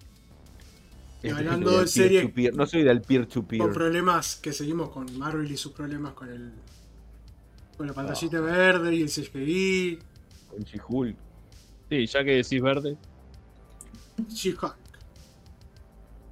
[1.26, 3.62] Y Este, hablando de del serie- No soy del peer-to-peer.
[3.62, 6.52] Con problemas que seguimos con Marvel y sus problemas con el.
[7.76, 7.96] Con la Ah.
[7.96, 9.98] pantallita verde y el CGI.
[10.48, 11.16] Con She-Hulk.
[11.90, 12.96] sí, ya que decís verde.
[14.28, 14.76] She-Hulk.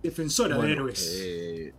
[0.03, 1.18] Defensora de héroes.
[1.22, 1.72] eh,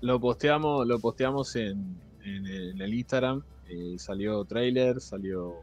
[0.00, 3.42] lo posteamos, lo posteamos en, en el, en el Instagram.
[3.70, 5.56] eh, salió trailer, salió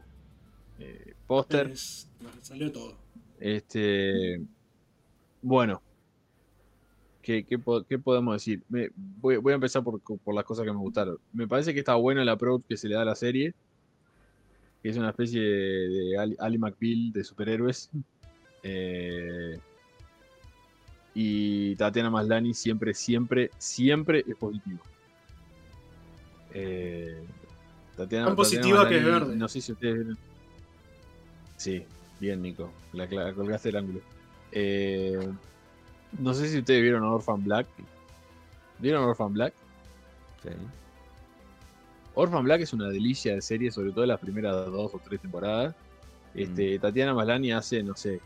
[0.78, 1.72] eh, póster.
[2.40, 2.96] Salió todo.
[3.40, 4.40] Este,
[5.42, 5.82] bueno,
[7.26, 8.62] ¿qué, qué po- qué podemos decir?
[8.68, 11.18] Me- voy, voy a empezar por, por las cosas que me gustaron.
[11.32, 13.52] Me parece que está bueno el approach que se le da a la serie,
[14.82, 17.90] que es una especie de, de Ali, Ali McBeal de superhéroes.
[18.68, 19.60] Eh,
[21.14, 24.82] y Tatiana Maslani siempre, siempre, siempre es positivo.
[26.52, 27.22] Eh,
[27.96, 29.36] Tatiana, Tan Tatiana positiva que es verde.
[29.36, 30.16] No sé si ustedes
[31.56, 31.84] Sí,
[32.18, 32.72] bien, Nico.
[32.92, 34.00] La, la- colgaste el ángulo.
[34.50, 35.16] Eh,
[36.18, 37.66] no sé si ustedes vieron Orphan Black.
[38.78, 39.54] ¿Vieron Orphan Black?
[40.42, 40.50] Sí.
[42.14, 45.74] Orphan Black es una delicia de serie, sobre todo las primeras dos o tres temporadas.
[46.34, 48.20] Este, Tatiana Maslany hace, no sé,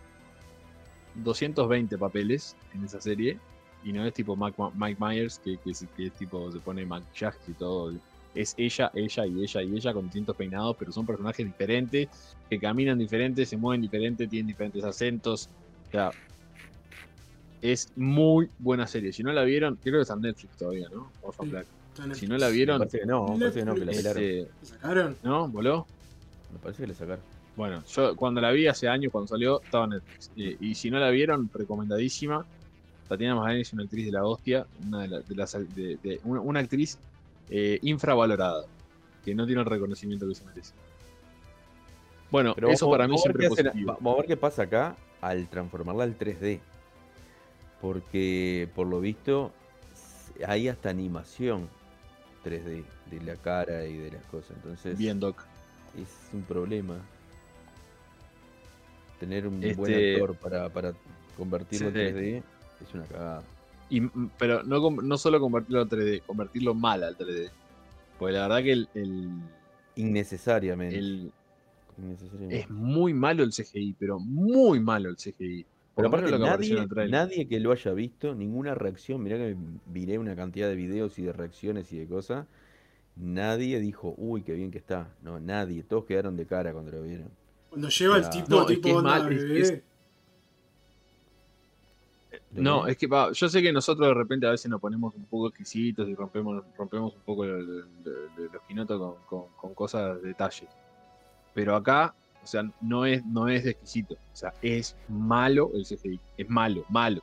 [1.16, 3.38] 220 papeles en esa serie.
[3.82, 7.38] Y no es tipo Mike, Myers, que, que, es- que es tipo, se pone maquillaje
[7.48, 7.92] y todo.
[8.34, 12.08] Es ella, ella y ella y ella con distintos peinados, pero son personajes diferentes,
[12.48, 15.48] que caminan diferentes, se mueven diferentes, tienen diferentes acentos.
[15.88, 16.10] O sea,
[17.62, 19.12] es muy buena serie.
[19.12, 21.10] Si no la vieron, creo que está en Netflix todavía, ¿no?
[21.22, 21.50] Orphan Sí.
[21.52, 21.66] Black.
[22.14, 24.22] Si no la Me vieron, parece que no, me parece que no, que la sacaron.
[24.22, 25.16] este, ¿La sacaron?
[25.22, 25.48] ¿no?
[25.48, 25.86] ¿Voló?
[26.52, 27.24] Me parece que la sacaron.
[27.56, 30.30] Bueno, yo cuando la vi hace años, cuando salió, estaba en Netflix.
[30.36, 32.46] Eh, y si no la vieron, recomendadísima.
[33.08, 36.20] Tatiana Maslany es una actriz de la hostia, una, de la- de las, de- de-
[36.24, 36.96] una, una actriz
[37.50, 38.64] eh, infravalorada,
[39.24, 40.72] que no tiene el reconocimiento que se merece.
[42.30, 43.88] Bueno, Pero eso vamos- para mí siempre es positivo.
[43.88, 46.60] va- Vamos a ver qué pasa acá al transformarla al 3D.
[47.80, 49.52] Porque por lo visto
[50.46, 51.68] hay hasta animación
[52.44, 54.52] 3D de la cara y de las cosas.
[54.56, 55.42] Entonces Bien, Doc.
[55.96, 56.98] es un problema.
[59.18, 60.94] Tener un Este- buen actor para, para
[61.36, 61.98] convertirlo en Sí.
[62.00, 62.42] 3D
[62.82, 63.42] es una cagada.
[63.90, 67.50] Y, mm, pero no, solo convertirlo al 3D, convertirlo mal al 3D.
[68.18, 69.30] Porque la verdad que el, el-
[69.96, 70.96] Innecesariamente.
[70.96, 71.32] el-
[71.98, 72.60] Innecesariamente.
[72.60, 75.66] es muy malo el CGI, pero muy malo el CGI.
[76.02, 76.30] Pero aparte,
[77.08, 81.22] nadie, que lo haya visto, ninguna reacción, mirá que miré una cantidad de videos y
[81.22, 82.46] de reacciones y de cosas,
[83.16, 85.08] nadie dijo, uy, qué bien que está.
[85.22, 87.30] No, nadie, todos quedaron de cara cuando lo vieron.
[87.68, 89.60] Cuando lleva el tipo, No, es que es mal, es- bebé.
[89.60, 89.82] es-
[92.50, 95.24] ¿De No, es que yo sé que nosotros de repente a veces nos ponemos un
[95.24, 100.68] poco exquisitos y rompemos, rompemos un poco los quinotos con, con- con cosas de detalle.
[101.54, 104.14] Pero acá, o sea, no es, no es de exquisito.
[104.14, 106.18] O sea, es malo el CGI.
[106.38, 107.20] Es malo, malo.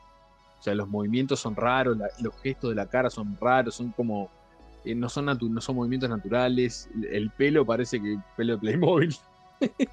[0.60, 3.92] O sea, los movimientos son raros, la- los gestos de la cara son raros, son
[3.92, 4.30] como.
[4.86, 6.90] eh, no, son natu- no son movimientos naturales.
[6.96, 9.16] El, el pelo parece que pelo de Playmobil.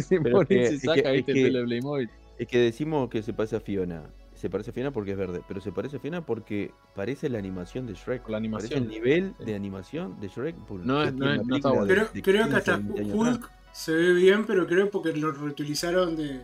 [0.00, 1.32] Se Pero pone es y que- se es que- saca es ¿viste?
[1.32, 2.10] que- el pelo de Playmobil.
[2.38, 4.02] Es que decimos que se parece a Fiona.
[4.34, 7.38] Se parece a Fiona porque es verde, pero se parece a Fiona porque parece la
[7.38, 8.22] animación de Shrek.
[8.28, 8.82] La Parece animación.
[8.82, 9.44] el nivel Sí.
[9.44, 10.56] de animación de Shrek.
[10.66, 11.86] por- No no no está bueno.
[11.86, 13.34] Creo, que 15, hasta 20 años atrás.
[13.36, 16.40] Hulk se ve bien, pero creo porque lo reutilizaron de,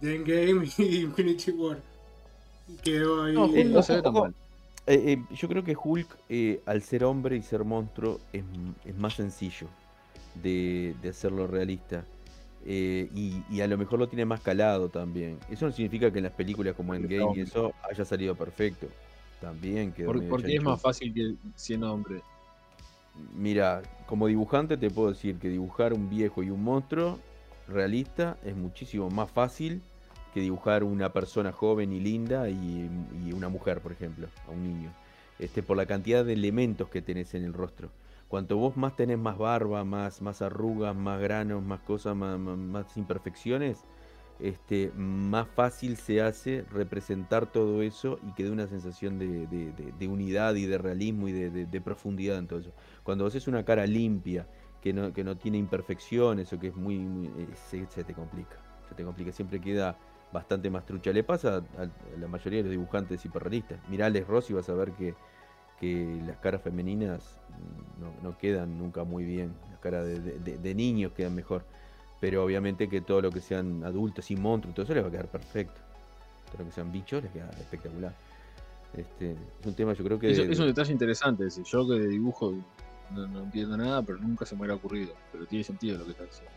[0.00, 1.78] de Endgame y Infinity War.
[2.68, 3.34] Y quedó ahí.
[3.34, 4.34] No, Hulk Eh, no se ve tan mal.
[4.86, 8.44] Eh, eh, yo creo que Hulk, eh, al ser hombre y ser monstruo, es,
[8.96, 9.66] más sencillo
[10.42, 12.04] de, de hacerlo realista.
[12.64, 15.38] Eh, y, y a lo mejor lo tiene más calado también.
[15.50, 18.86] Eso no significa que en las películas como Endgame y eso haya salido perfecto.
[19.40, 22.22] También quedó Por- porque es más fácil que siendo hombre.
[23.34, 27.18] Mira, como dibujante te puedo decir que dibujar un viejo y un monstruo
[27.68, 29.82] realista es muchísimo más fácil
[30.32, 32.90] que dibujar una persona joven y linda y,
[33.32, 34.92] una mujer, por ejemplo, a un niño.
[35.38, 37.90] Este, por la cantidad de elementos que tenés en el rostro.
[38.28, 43.84] Cuanto vos más tenés más barba, más, más arrugas, más granos, más cosas, más imperfecciones,
[44.40, 50.54] este, más fácil se hace representar todo eso y que dé una sensación de, unidad
[50.56, 52.72] y de realismo y de, profundidad en todo eso.
[53.02, 54.46] Cuando haces una cara limpia,
[54.82, 58.56] que no, que no tiene imperfecciones o que es muy, muy- eh, se, te complica.
[58.86, 59.96] Se te complica, siempre queda
[60.30, 61.10] bastante más trucha.
[61.10, 63.78] Le pasa a, la mayoría de los dibujantes hiperrealistas.
[63.88, 65.14] Mirá Alex Rossi vas a ver que,
[65.80, 67.38] que las caras femeninas
[68.22, 69.54] no, quedan nunca muy bien.
[69.70, 71.64] Las caras de, niños quedan mejor.
[72.24, 75.10] Pero obviamente que todo lo que sean adultos y monstruos, todo eso les va a
[75.10, 75.78] quedar perfecto.
[76.50, 78.14] Todo lo que sean bichos les queda espectacular.
[78.96, 80.30] Este, es un tema, yo creo que.
[80.30, 81.46] Es, un detalle interesante.
[81.46, 81.62] Ese.
[81.64, 82.54] Yo que de dibujo
[83.10, 85.12] no, entiendo nada, pero nunca se me hubiera ocurrido.
[85.32, 86.50] Pero tiene sentido lo que está diciendo.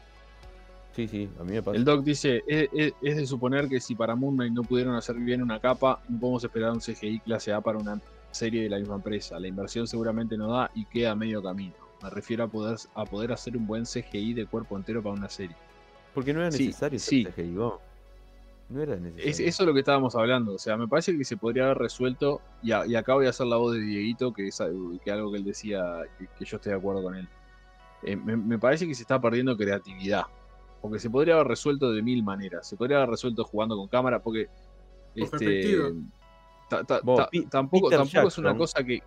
[0.96, 1.76] Sí, sí, a mí me pasa.
[1.76, 5.42] El Doc dice: es, de suponer que si para Moon Knight no pudieron hacer bien
[5.42, 8.00] una capa, no podemos esperar un CGI clase A para una
[8.32, 9.38] serie de la misma empresa.
[9.38, 11.87] La inversión seguramente no da y queda medio camino.
[12.02, 15.30] Me refiero a poder, a poder hacer un buen CGI de cuerpo entero para una
[15.30, 15.56] serie.
[16.14, 19.48] Porque no era necesario sí, CGI, No era necesario.
[19.48, 20.54] eso es lo que estábamos hablando.
[20.54, 22.42] O sea, me parece que se podría haber resuelto.
[22.62, 24.62] Y, acá voy a hacer la voz de Dieguito, que es
[25.04, 27.28] que algo que él decía, que, yo estoy de acuerdo con él.
[28.04, 30.24] Eh, me, parece que se está perdiendo creatividad.
[30.82, 32.68] Porque se podría haber resuelto de mil maneras.
[32.68, 34.20] Se podría haber resuelto jugando con cámara.
[34.20, 34.48] Porque.
[35.16, 35.78] Este,
[36.70, 37.92] tampoco, tampoco
[38.28, 39.02] es una cosa que.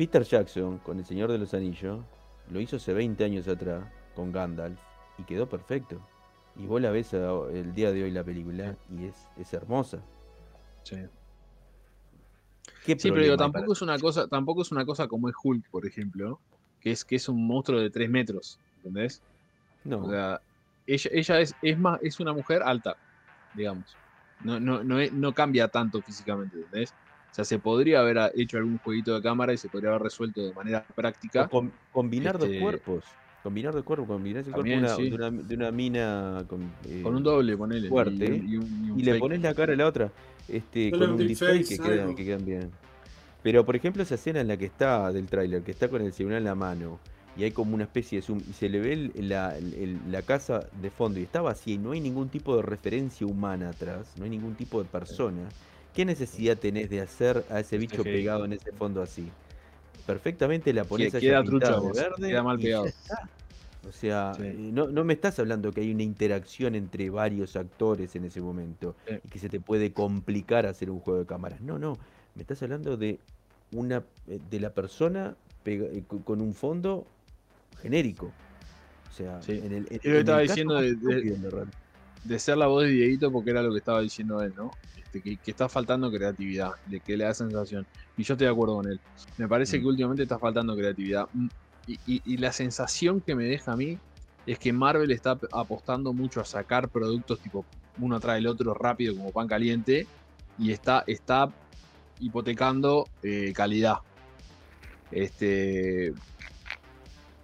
[0.00, 2.02] Peter Jackson, con El Señor de los Anillos,
[2.48, 3.84] lo hizo hace 20 años atrás,
[4.14, 4.80] con Gandalf,
[5.18, 6.00] y quedó perfecto.
[6.56, 10.02] Y vos la ves el día de hoy la película y es, es hermosa.
[10.84, 10.96] Sí.
[12.86, 16.40] pero digo, tampoco es una cosa, tampoco es una cosa como es Hulk, por ejemplo,
[16.80, 19.20] que es que es un monstruo de 3 metros, ¿entendés?
[19.84, 20.06] No.
[20.06, 20.40] O sea,
[20.86, 22.96] ella, ella es, es más, es una mujer alta,
[23.52, 23.94] digamos.
[24.44, 26.94] No, no, no, no cambia tanto físicamente, ¿entendés?
[27.30, 30.42] O sea, se podría haber hecho algún jueguito de cámara y se podría haber resuelto
[30.42, 31.48] de manera práctica.
[31.92, 33.04] combinar dos este, cuerpos.
[33.42, 37.88] Combinar dos cuerpos, combinar ese cuerpo de, una, mina con, eh, con un doble, ponele.
[37.88, 38.24] Fuerte.
[38.26, 40.12] Y, le pones la cara a la otra.
[40.48, 42.70] Este, con un deepfake que, quedan, que quedan bien.
[43.42, 46.12] Pero por ejemplo esa escena en la que está del tráiler, que está con el
[46.12, 46.98] celular en la mano,
[47.36, 51.20] y hay como una especie de zoom y se le ve la, casa de fondo
[51.20, 54.54] y está vacía y no hay ningún tipo de referencia humana atrás, no hay ningún
[54.54, 55.48] tipo de persona,
[55.94, 59.28] ¿qué necesidad tenés de hacer a ese bicho pegado en ese fondo así?
[60.06, 62.86] Perfectamente la pones a queda trucha, verde queda mal pegado.
[63.88, 68.14] O sea, eh, no, no, me estás hablando que hay una interacción entre varios actores
[68.14, 71.62] en ese momento y que se te puede complicar hacer un juego de cámaras.
[71.62, 71.96] No, no,
[72.34, 73.18] me estás hablando de
[73.72, 75.34] una eh, de la persona
[75.64, 77.06] eh, con un fondo
[77.80, 78.32] genérico.
[79.08, 80.94] O sea, en el, Yo estaba diciendo de,
[82.38, 84.70] ser la voz de Dieguito porque era lo que estaba diciendo él, ¿no?
[85.12, 87.86] Este, que, está faltando creatividad, de que le da sensación.
[88.16, 89.00] Y yo estoy de acuerdo con él.
[89.38, 89.80] Me parece mm.
[89.80, 91.28] que últimamente está faltando creatividad.
[91.32, 91.48] Mm,
[92.06, 93.98] y, la sensación que me deja a mí
[94.46, 97.64] es que Marvel está apostando mucho a sacar productos tipo
[97.98, 100.06] uno atrás del otro rápido como pan caliente
[100.58, 101.50] y está, está
[102.20, 103.98] hipotecando eh, calidad.
[105.10, 106.14] Este,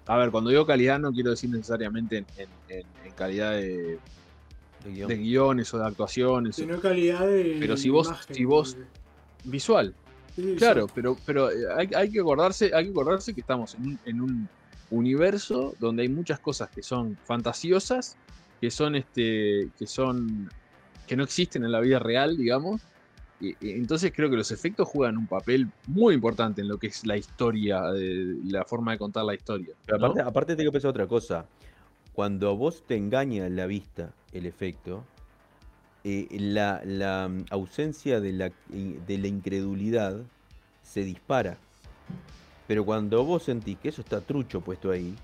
[0.06, 2.84] a ver, cuando digo calidad no quiero decir necesariamente en,
[3.16, 3.98] calidad de,
[4.84, 6.56] guiones o de actuaciones.
[6.56, 7.56] Sino calidad de.
[7.58, 8.76] Pero si vos, si vos.
[9.44, 9.94] Visual.
[10.58, 14.48] claro, pero, pero eh, hay, que acordarse, hay que acordarse que estamos en un,
[14.90, 18.16] universo donde hay muchas cosas que son fantasiosas,
[18.60, 19.68] que son este.
[19.78, 20.50] que son.
[21.06, 22.82] que no existen en la vida real, digamos,
[23.40, 27.16] entonces creo que los efectos juegan un papel muy importante en lo que es la
[27.16, 27.82] historia,
[28.44, 29.74] la forma de contar la historia.
[29.92, 31.46] aparte, aparte tengo que pensar otra cosa.
[32.12, 35.04] Cuando vos te engaña la vista el efecto,
[36.04, 40.20] eh, la, mm, ausencia de la, de la incredulidad
[40.82, 41.58] se dispara.
[42.66, 45.14] Pero cuando vos sentís que eso está trucho puesto ahí,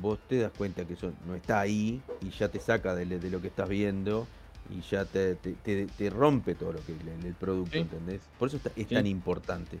[0.00, 3.40] vos te das cuenta que eso no está ahí y ya te saca de lo
[3.40, 4.26] que estás viendo
[4.70, 8.20] y ya te, te, rompe todo lo que el, producto, ¿entendés?
[8.38, 9.78] Por eso es tan importante.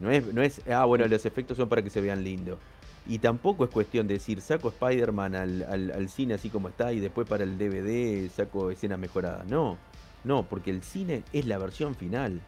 [0.00, 2.58] No es, no es, ah, bueno, los efectos son para que se vean lindos.
[3.06, 7.00] Y tampoco es cuestión de decir, saco Spider-Man al, al, cine así como está y
[7.00, 9.46] después para el DVD saco escenas mejoradas.
[9.46, 9.76] No,
[10.24, 12.40] no, porque el cine es la versión final.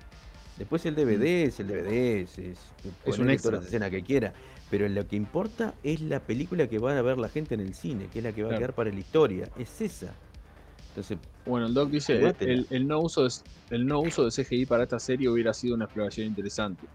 [0.57, 1.49] Después el DVD mm.
[1.49, 1.93] es el DVD,
[2.23, 3.59] es, es, un extra.
[3.59, 4.33] de escena que quiera.
[4.71, 7.75] Pero lo que importa es la película que va a ver la gente en el
[7.75, 9.49] cine, que es la que va a quedar para la historia.
[9.59, 10.15] Es esa
[11.47, 13.31] bueno, el Doc dice, el, no uso de,
[13.71, 16.87] el no uso de CGI para esta serie hubiera sido una exploración interesante.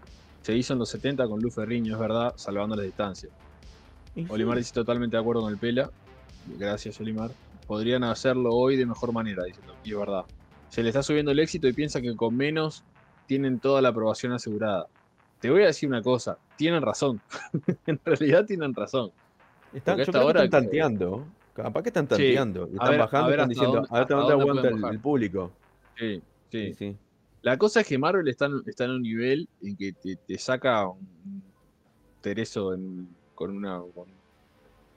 [0.42, 2.82] Se hizo en los 70 con Luz Ferriño, es verdad, salvando la
[4.28, 5.90] Olimar dice totalmente de acuerdo con el Pela.
[6.58, 7.30] Gracias, Olimar.
[7.66, 10.24] Podrían hacerlo hoy de mejor manera, dice Y es verdad.
[10.68, 12.84] Se le está subiendo el éxito y piensa que con menos
[13.26, 14.86] tienen toda la aprobación asegurada.
[15.40, 17.20] Te voy a decir una cosa, tienen razón.
[17.86, 19.10] en realidad tienen razón.
[19.72, 21.26] Están, yo están tanteando.
[21.54, 22.66] Capaz que están tanteando.
[22.66, 25.52] están bajando, están diciendo, a ver hasta dónde aguanta el, público.
[25.96, 26.96] Sí, sí, sí,
[27.42, 31.42] La cosa es que Marvel está, está en un nivel en que te, saca un
[32.20, 32.74] Tereso
[33.40, 33.80] con una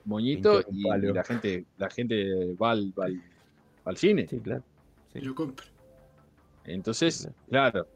[0.04, 4.28] moñito y, la gente la gente va al, cine.
[4.30, 4.62] Sí, claro.
[5.14, 5.66] y lo compra.
[6.66, 7.88] Entonces, claro.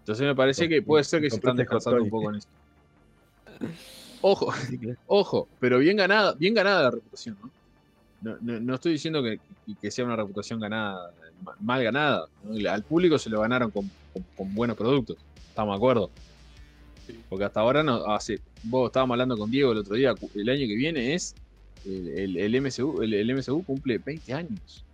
[0.00, 2.50] Entonces me parece que puede ser que se están descansando un poco en esto.
[4.24, 4.52] Ojo,
[5.08, 8.38] ojo, pero bien ganada, bien ganada la reputación, ¿no?
[8.40, 9.40] No, estoy diciendo que,
[9.80, 11.10] que, sea una reputación ganada,
[11.58, 12.28] mal ganada.
[12.70, 13.90] Al público se lo ganaron con,
[14.54, 15.16] buenos productos.
[15.48, 16.10] Estamos de acuerdo.
[17.28, 18.40] Porque hasta ahora no hace.
[18.62, 20.14] Vos estábamos hablando con Diego el otro día.
[20.34, 21.34] El año que viene es.
[21.84, 22.62] El, el, el,
[23.36, 24.84] MCU cumple 20 años.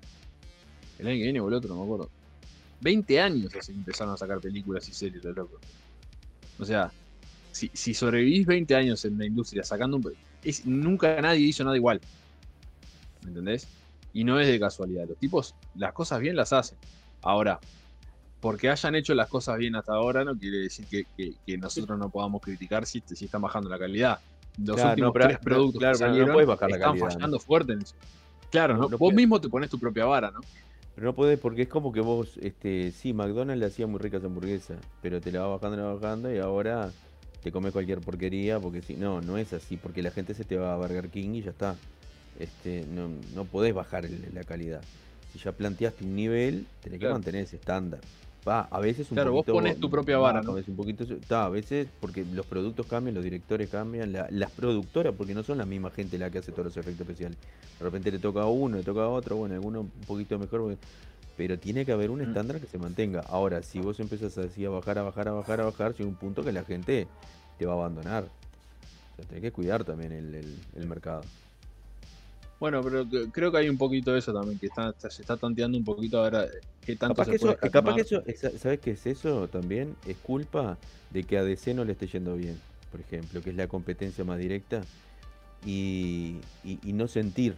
[0.99, 2.11] El año que viene o el otro, no me acuerdo.
[2.81, 5.59] 20 años empezaron a sacar películas y series, de loco.
[6.59, 6.91] O sea,
[7.53, 10.13] si, si sobrevivís 20 años en la industria sacando un.
[10.43, 12.01] Es, nunca nadie hizo nada igual.
[13.23, 13.67] ¿Me entendés?
[14.13, 15.07] Y no es de casualidad.
[15.09, 16.79] Los tipos, las cosas bien las hacen.
[17.21, 17.61] Ahora,
[18.41, 22.41] porque hayan hecho las cosas bien hasta ahora, no quiere decir que, nosotros no podamos
[22.41, 24.21] criticar si, si, están bajando la calidad.
[24.63, 27.95] Los últimos tres productos que salieron bajar están fallando fuerte en eso.
[28.51, 30.41] Claro, vos mismo te pones tu propia vara, ¿no?
[30.95, 34.25] Pero no podés porque es como que vos, este, sí, McDonald's le hacía muy ricas
[34.25, 36.91] hamburguesas, pero te la va bajando, la va bajando y ahora
[37.43, 40.57] te comes cualquier porquería porque si no, no es así, porque la gente se te
[40.57, 41.77] va a Burger King y ya está.
[42.41, 44.81] Este, no, no podés bajar la calidad.
[45.33, 48.01] Si ya planteaste un nivel, tenés que mantener ese estándar.
[48.47, 50.53] Va, a veces un claro, vos pones tu propia vara, ¿no?
[50.53, 55.15] A veces un poquito, a veces porque los productos cambian, los directores cambian, las productoras,
[55.17, 57.37] porque no son la misma gente la que hace todos los efectos especiales.
[57.79, 60.77] De repente le toca a uno, le toca a otro, bueno, alguno un poquito mejor,
[61.37, 62.29] pero tiene que haber un mm.
[62.29, 63.21] estándar que se mantenga.
[63.29, 66.17] Ahora, si vos empezás así a bajar, a bajar, a bajar, a bajar, llega un
[66.17, 67.07] punto que la gente
[67.59, 68.25] te va a abandonar.
[68.25, 71.23] O sea, tenés que cuidar también el mercado.
[72.61, 75.79] Bueno, pero creo que hay un poquito de eso también, que está, se está tanteando
[75.79, 76.47] un poquito ahora
[76.85, 78.23] qué tanto capaz se puede Capaz que eso,
[78.59, 79.95] ¿sabes qué es eso también?
[80.07, 80.77] Es culpa
[81.11, 82.59] de que a DC no le esté yendo bien,
[82.91, 84.83] por ejemplo, que es la competencia más directa,
[85.65, 87.57] y, y, no sentir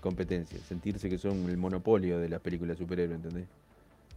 [0.00, 3.48] competencia, sentirse que son el monopolio de las películas superhéroes, ¿entendés?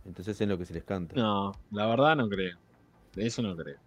[0.05, 1.15] Entonces es lo que se les canta.
[1.15, 2.55] No, la verdad no creo.
[3.15, 3.77] De eso no creo.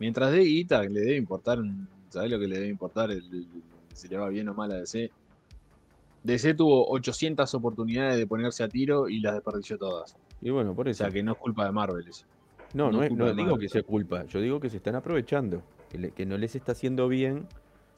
[0.00, 1.58] Mientras de guita, le debe importar,
[2.10, 3.12] ¿sabes lo que le debe importar?
[3.12, 3.46] el
[3.96, 5.10] si le va bien o mal a DC.
[6.22, 10.16] DC tuvo 800 oportunidades de ponerse a tiro y las desperdició todas.
[10.42, 11.04] Y bueno, por eso.
[11.04, 12.24] O sea, que no es culpa de Marvel eso.
[12.74, 15.62] No, no, no, digo que sea culpa, yo digo que se están aprovechando,
[16.14, 17.46] que, no les está haciendo bien.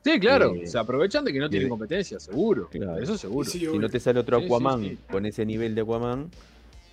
[0.04, 2.68] Sí, claro, eh, se aprovechan de que no tienen competencia, seguro.
[3.00, 3.48] Eso seguro.
[3.48, 6.30] si no te sale otro Aquaman con ese nivel de Aquaman,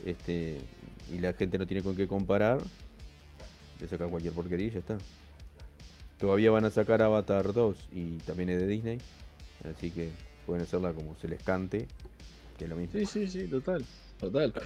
[0.03, 0.58] este,
[1.14, 2.60] y la gente no tiene con qué comparar,
[3.80, 4.97] le saca cualquier porquería y ya está.
[6.20, 8.99] Todavía van a sacar Avatar 2 y también es de Disney.
[9.70, 10.09] Así que
[10.45, 11.88] pueden hacerla como se les cante,
[12.57, 12.99] que es lo mismo.
[12.99, 13.84] Sí, sí, sí, total.
[14.20, 14.53] Total.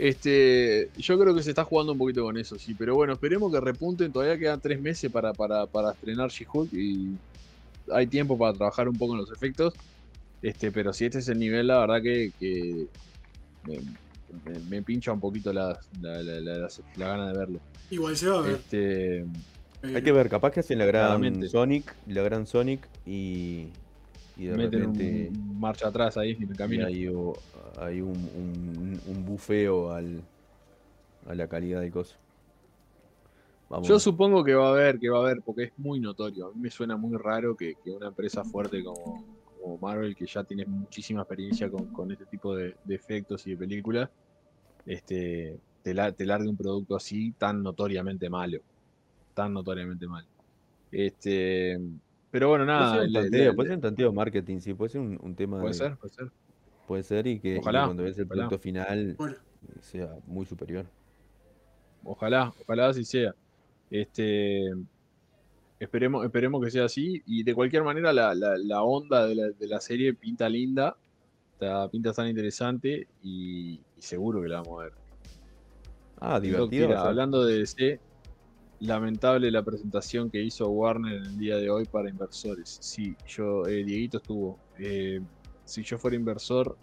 [0.00, 2.72] Este, yo creo que se está jugando un poquito con eso, sí.
[2.72, 4.10] Pero bueno, esperemos que repunten.
[4.10, 7.10] Todavía quedan tres meses para, para, para estrenar She-Hulk y
[7.92, 9.74] hay tiempo para trabajar un poco en los efectos.
[10.40, 12.32] Este, pero si este es el nivel, la verdad que,
[14.70, 17.60] me, pincha un poquito la, la, la, gana de verlo.
[17.90, 18.52] Igual se va a ver.
[18.52, 19.26] Este,
[19.82, 23.68] hay que ver, capaz que hacen la gran Sonic, la gran Sonic y,
[24.36, 26.86] y de repente marcha atrás ahí en el camino.
[26.86, 27.06] Hay,
[27.78, 30.20] hay un, un, bufeo al,
[31.26, 32.18] a la calidad de cosas.
[33.82, 36.48] Yo supongo que va a haber, que va a haber, porque es muy notorio.
[36.48, 39.24] A mí me suena muy raro que, una empresa fuerte como,
[39.80, 44.10] Marvel, que ya tiene muchísima experiencia con, este tipo de, efectos y de películas,
[44.84, 48.60] este, te, te largue un producto así tan notoriamente malo
[49.34, 50.26] tan notoriamente mal.
[50.92, 51.78] Este,
[52.30, 53.06] pero bueno, nada.
[53.54, 55.60] Puede ser un tanteo, marketing, sí, puede ser un, tema.
[55.60, 56.30] Puede ser, puede ser.
[56.86, 59.16] Puede ser y que, cuando ves el producto final
[59.80, 60.86] sea muy superior.
[62.04, 63.34] Ojalá, ojalá así sea.
[63.90, 64.70] Este,
[65.78, 67.22] esperemos, esperemos que sea así.
[67.26, 70.96] Y de cualquier manera, la, la, onda de la, serie pinta linda,
[71.90, 74.92] pinta tan interesante y, seguro que la vamos a ver.
[76.20, 76.96] Ah, divertido.
[76.98, 78.00] hablando de DC,
[78.80, 82.78] lamentable la presentación que hizo Warner en el día de hoy para inversores.
[82.80, 84.58] Sí, yo, eh, Dieguito estuvo.
[84.78, 85.20] Eh,
[85.64, 86.76] si yo fuera inversor,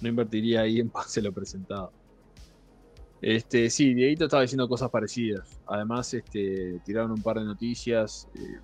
[0.00, 1.92] no invertiría ahí en base a lo presentado.
[3.20, 5.60] Este, sí, Dieguito estaba diciendo cosas parecidas.
[5.66, 8.58] Además, este, tiraron un par de noticias eh,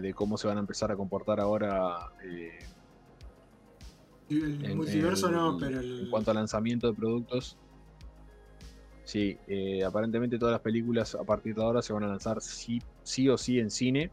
[0.00, 2.10] de, cómo se van a empezar a comportar ahora.
[4.28, 7.58] el multiverso no, pero En cuanto al lanzamiento de productos.
[9.06, 12.82] Sí, eh, aparentemente todas las películas a partir de ahora se van a lanzar sí,
[13.04, 14.10] sí o sí en cine,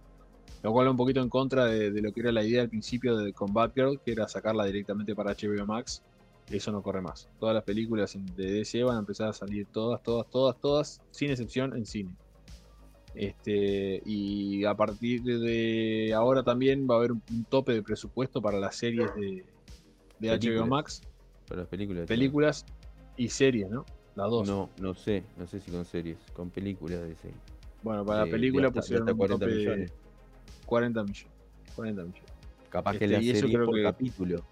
[0.61, 3.17] lo cual va un poquito en contra de, lo que era la idea al principio
[3.17, 6.03] de Combat Girl, que era sacarla directamente para HBO Max.
[6.47, 7.27] Eso no corre más.
[7.39, 11.31] Todas las películas de DC van a empezar a salir todas, todas, todas, todas, sin
[11.31, 12.15] excepción en cine.
[13.15, 18.59] Este, y a partir de ahora también va a haber un, tope de presupuesto para
[18.59, 19.43] las series de,
[20.19, 21.01] HBO Max.
[21.47, 22.05] Para las películas.
[22.05, 22.63] Películas
[23.17, 23.85] Y series, ¿no?
[24.15, 24.47] Las dos.
[24.47, 27.39] No, no sé, no sé si con series, con películas de series.
[27.81, 29.93] Bueno, para la película hasta- pusieron hasta un 40 tope de millones.
[30.65, 31.27] 40 millones.
[31.75, 32.23] 40 millones.
[32.69, 34.43] Capaz que Este, la y eso serie creo por que- capítulo.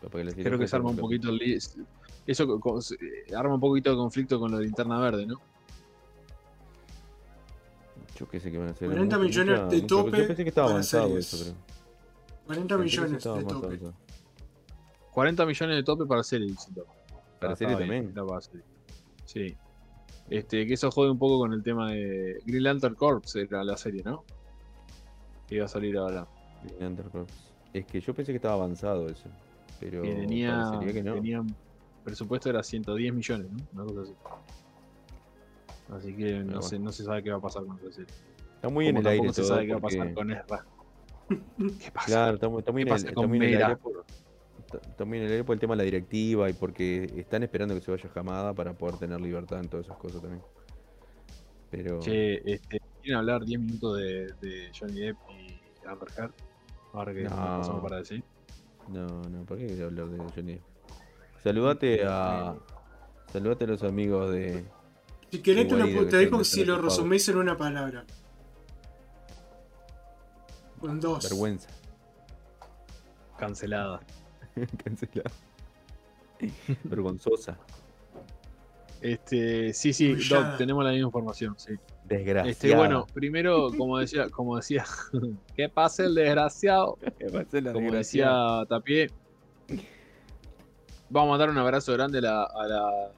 [0.00, 1.58] Capaz que la serie Creo que se arma un poquito el
[2.26, 5.26] Eso co- co- se- eh, arma un poquito de conflicto con lo de linterna verde,
[5.26, 5.40] ¿no?
[8.18, 8.88] Yo qué sé que van a hacer.
[8.88, 11.34] 40 mucha- millones mucha- de mucha- tope Yo pensé que estaba para avanzado series.
[11.34, 12.46] eso, pero.
[12.46, 13.66] 40 pensé que millones de tope.
[13.66, 13.94] avanzado.
[15.10, 16.88] 40 millones de tope para serie, todos.
[17.44, 18.12] Para serie también.
[18.12, 18.64] para serie.
[19.24, 19.56] Sí.
[20.30, 23.76] Este, que eso jode un poco con el tema de Green Lantern Corps, era la
[23.76, 24.24] serie, ¿no?
[25.46, 26.26] Que iba a salir ahora.
[26.62, 27.32] Green Lantern Corps.
[27.72, 29.28] Es que yo pensé que estaba avanzado eso.
[29.80, 31.14] Pero Que tenía, que no.
[31.14, 31.42] tenía
[32.04, 33.82] presupuesto era 110 millones, ¿no?
[33.82, 34.14] Una cosa así.
[35.92, 38.14] Así que no, sé, no se sabe qué va a pasar con esa serie.
[38.54, 40.64] Está muy en Como el aire tampoco se sabe qué va a pasar con Ezra.
[41.28, 42.06] ¿Qué pasa?
[42.06, 43.66] Claro, está muy, está muy ¿Qué en el, está con muy en el Mera?
[43.66, 44.04] aire por,
[44.98, 47.90] en el aire por el tema de la directiva y porque están esperando que se
[47.90, 50.42] vaya Jamada para poder tener libertad en todas esas cosas también.
[51.70, 56.32] Pero Che, este, ¿quieren hablar 10 minutos de, de Johnny Depp y Amber Heard?
[56.92, 57.30] Ahora que No.
[57.30, 58.22] pasamos para decir.
[58.88, 60.62] no, no, ¿para qué quería hablar de Johnny Depp?
[61.42, 62.54] Saludate a
[63.32, 64.64] saludate a los amigos de
[65.30, 68.04] Si querés te, lo, te digo si lo resumís en una palabra.
[70.80, 71.24] Con dos.
[71.24, 71.68] Vergüenza.
[73.38, 74.00] Cancelada.
[74.84, 75.30] Cancelado.
[76.84, 77.58] Vergonzosa.
[79.00, 80.14] Este, sí, sí.
[80.28, 81.72] Doc, tenemos la misma información, sí.
[82.04, 82.50] Desgraciada.
[82.50, 84.84] Este, bueno, primero, como decía, como decía,
[85.56, 86.98] ¿qué pasa el desgraciado?
[87.72, 89.10] Como decía Tapié,
[91.10, 93.12] vamos a mandar un abrazo grande a la, a la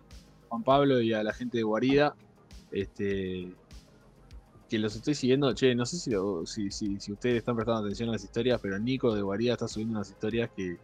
[0.48, 2.14] Juan Pablo y a la gente de Guarida.
[2.70, 3.52] Este
[4.68, 7.82] que los estoy siguiendo, che, no sé si, lo- si, si, si ustedes están prestando
[7.82, 10.76] atención a las historias, pero Nico de Guarida está subiendo unas historias que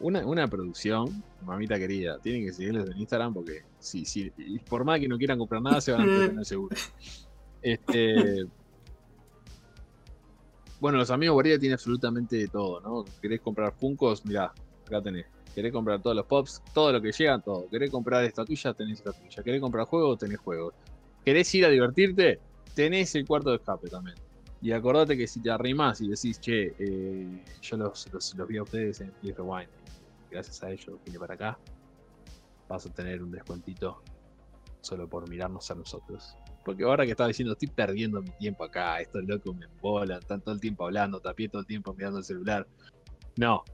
[0.00, 4.30] una, una producción, mamita querida, tienen que seguirles en Instagram porque si, si,
[4.68, 6.76] por más que no quieran comprar nada, se van a entretener seguro.
[7.60, 8.46] Este,
[10.80, 13.04] bueno, los amigos Guarida tienen absolutamente de todo, ¿no?
[13.20, 14.24] ¿Querés comprar Funkos?
[14.24, 14.52] Mirá,
[14.86, 15.26] acá tenés.
[15.54, 16.62] ¿Querés comprar todos los pops?
[16.72, 17.68] Todo lo que llega, todo.
[17.68, 18.74] ¿Querés comprar estatuillas?
[18.74, 19.44] Tenés estatuillas.
[19.44, 20.18] ¿Querés comprar juegos?
[20.18, 20.74] Tenés juegos.
[21.24, 22.40] ¿Querés ir a divertirte?
[22.74, 24.16] Tenés el cuarto de escape también.
[24.62, 28.62] Y acordate que si te arrimás y decís, che, eh, yo los, los, vi a
[28.62, 29.68] ustedes en Please Rewind,
[30.30, 31.58] gracias a ellos vine para acá,
[32.68, 34.00] vas a tener un descuentito
[34.80, 36.36] solo por mirarnos a nosotros.
[36.64, 40.40] Porque ahora que estaba diciendo, estoy perdiendo mi tiempo acá, estos locos me embolan, están
[40.40, 42.64] todo el tiempo hablando, tapié todo el tiempo mirando el celular.
[43.36, 43.64] No,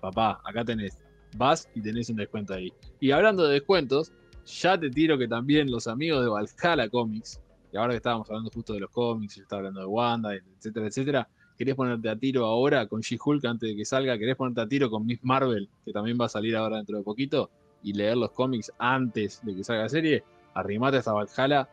[0.00, 0.96] papá, acá tenés,
[1.36, 2.72] vas y tenés un descuento ahí.
[3.00, 4.12] Y hablando de descuentos,
[4.46, 7.38] ya te tiro que también los amigos de Valhalla Comics,
[7.72, 10.86] y ahora que estábamos hablando justo de los cómics, yo estaba hablando de Wanda, etcétera,
[10.86, 14.68] etcétera, querés ponerte a tiro ahora con She-Hulk antes de que salga, querés ponerte a
[14.68, 17.50] tiro con Miss Marvel, que también va a salir ahora dentro de poquito,
[17.82, 21.68] y leer los cómics antes de que salga la serie, arrimate hasta Valhalla,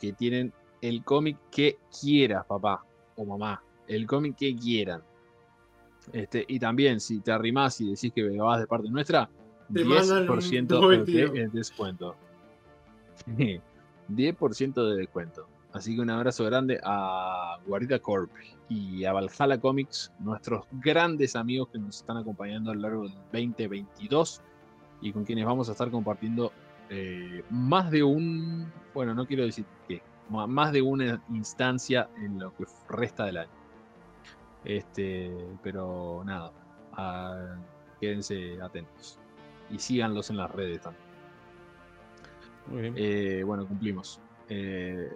[0.00, 2.84] que tienen el cómic que quieras, papá
[3.16, 5.02] o mamá, el cómic que quieran.
[6.12, 9.28] Este, y también, si te arrimás y decís que vas de parte nuestra,
[9.72, 11.32] Te mandan un 10% doble de tiro.
[11.32, 12.16] de descuento.
[14.08, 15.46] 10% de descuento.
[15.72, 18.30] Así que un abrazo grande a Guarida Corp
[18.68, 23.12] y a Valhalla Comics, nuestros grandes amigos que nos están acompañando a lo largo del
[23.32, 24.40] 2022
[25.02, 26.52] y con quienes vamos a estar compartiendo
[26.88, 29.66] eh, más de un, bueno, no quiero decir
[30.30, 33.50] ma- más de una instancia en lo que resta del año.
[34.64, 35.30] Este,
[35.62, 36.52] pero nada,
[36.94, 37.56] ah,
[38.00, 39.18] quédense atentos
[39.70, 41.05] y síganlos en las redes también.
[42.68, 42.94] Muy bien.
[42.96, 44.20] Eh, bueno, cumplimos.
[44.48, 45.08] Eh,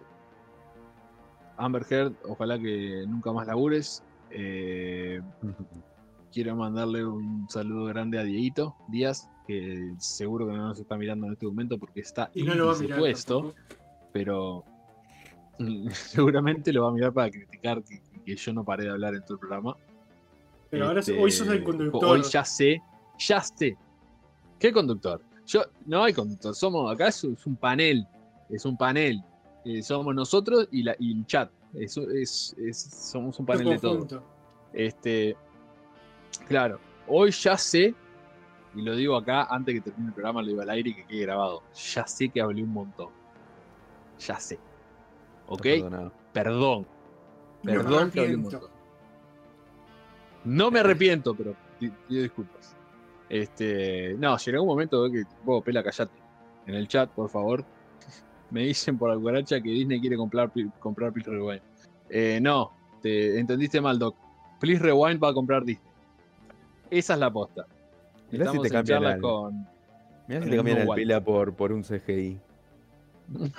[1.57, 4.03] Amber Heard, ojalá que nunca más labures.
[4.31, 5.21] Eh,
[6.33, 11.27] quiero mandarle un saludo grande a Dieguito Díaz, que seguro que no nos está mirando
[11.27, 12.99] en este momento porque está Y no lo va a mirar.
[12.99, 13.57] puesto, tampoco.
[14.13, 14.65] pero
[15.93, 19.23] seguramente lo va a mirar para criticar que, que yo no paré de hablar en
[19.23, 19.77] todo el programa.
[20.71, 22.05] Pero ahora Este, hoy sos el conductor.
[22.05, 22.81] Hoy ya sé,
[23.19, 23.77] ya sé.
[24.59, 25.21] ¿Qué conductor?
[25.51, 28.07] Yo, no hay conductor, somos, acá es, es un panel,
[28.49, 29.21] es un panel.
[29.65, 31.51] Eh, somos nosotros y, la, y el chat.
[31.75, 34.07] Eso es, es- somos un panel de todo.
[34.73, 35.37] Este,
[36.47, 36.79] claro,
[37.09, 37.95] hoy ya sé,
[38.77, 41.07] y lo digo acá antes que termine el programa, lo digo al aire y que
[41.07, 41.63] quede grabado.
[41.75, 43.09] Ya sé que hablé un montón.
[44.21, 44.59] Ya sé.
[45.49, 45.67] ¿Ok?
[46.33, 46.87] Perdón.
[47.65, 48.61] Me Perdón que hablé un arrepiento.
[48.61, 48.81] montón.
[50.45, 52.77] No me arrepiento, pero pi- pido disculpas.
[53.31, 56.13] Este, no, llegó un momento de que, vos, pela, callate.
[56.67, 57.65] En el chat, por favor.
[58.51, 60.51] Me dicen por la cucaracha que Disney quiere comprar,
[60.81, 61.63] comprar Please Rewind.
[62.11, 64.17] Eh, no, te entendiste mal, Doc.
[64.59, 65.89] Please Rewind va a comprar Disney.
[66.91, 67.67] Esa es la posta.
[68.33, 69.43] Mirá si Estamos te en algo.
[69.43, 69.55] con.
[69.61, 69.69] Mirá
[70.29, 72.39] si En te el cambian el pela por, por un CGI.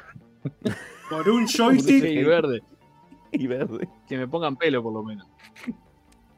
[1.10, 2.26] Por un joystick.
[2.26, 2.62] verde.
[3.34, 3.88] Y verde.
[4.10, 5.26] Que me pongan pelo, por lo menos.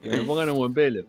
[0.01, 1.05] Que me pongan un buen pelo.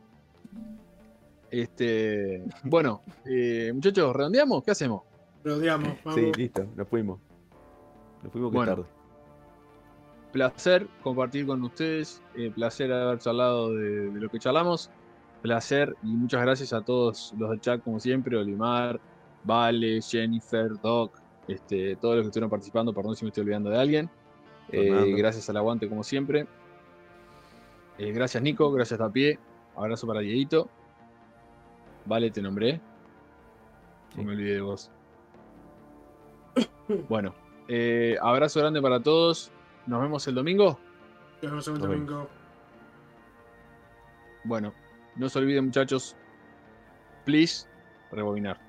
[1.61, 2.43] Este.
[2.65, 4.65] Bueno, eh, muchachos, ¿redondeamos?
[4.65, 5.03] ¿Qué hacemos?
[5.45, 6.21] Rodeamos, vamos.
[6.21, 7.21] Sí, listo, nos fuimos.
[8.23, 8.75] Nos fuimos que Bueno.
[8.77, 8.89] tarde.
[10.33, 12.21] Placer compartir con ustedes.
[12.37, 14.91] eh, placer haber charlado de, de lo que charlamos.
[15.43, 18.99] Placer y muchas gracias a todos los del chat, como siempre: Olimar,
[19.45, 22.93] Vale, Jennifer, Doc, este, todos los que estuvieron participando.
[22.93, 24.11] Perdón si me estoy olvidando de alguien.
[24.73, 26.47] Eh, gracias al aguante, como siempre.
[27.99, 28.73] Eh, gracias, Nico.
[28.73, 29.39] Gracias, Tapie.
[29.77, 30.69] Abrazo para Dieguito.
[32.07, 32.81] Vale, te nombré.
[34.17, 34.91] No me olvidé de vos.
[37.09, 37.35] Bueno,
[37.69, 39.51] eh, abrazo grande para todos.
[39.87, 40.79] Nos vemos el domingo.
[41.43, 42.29] Nos vemos el domingo.
[44.45, 44.75] Bueno,
[45.17, 46.15] no se olviden, muchachos.
[47.25, 47.67] Please,
[48.13, 48.61] rebobinar.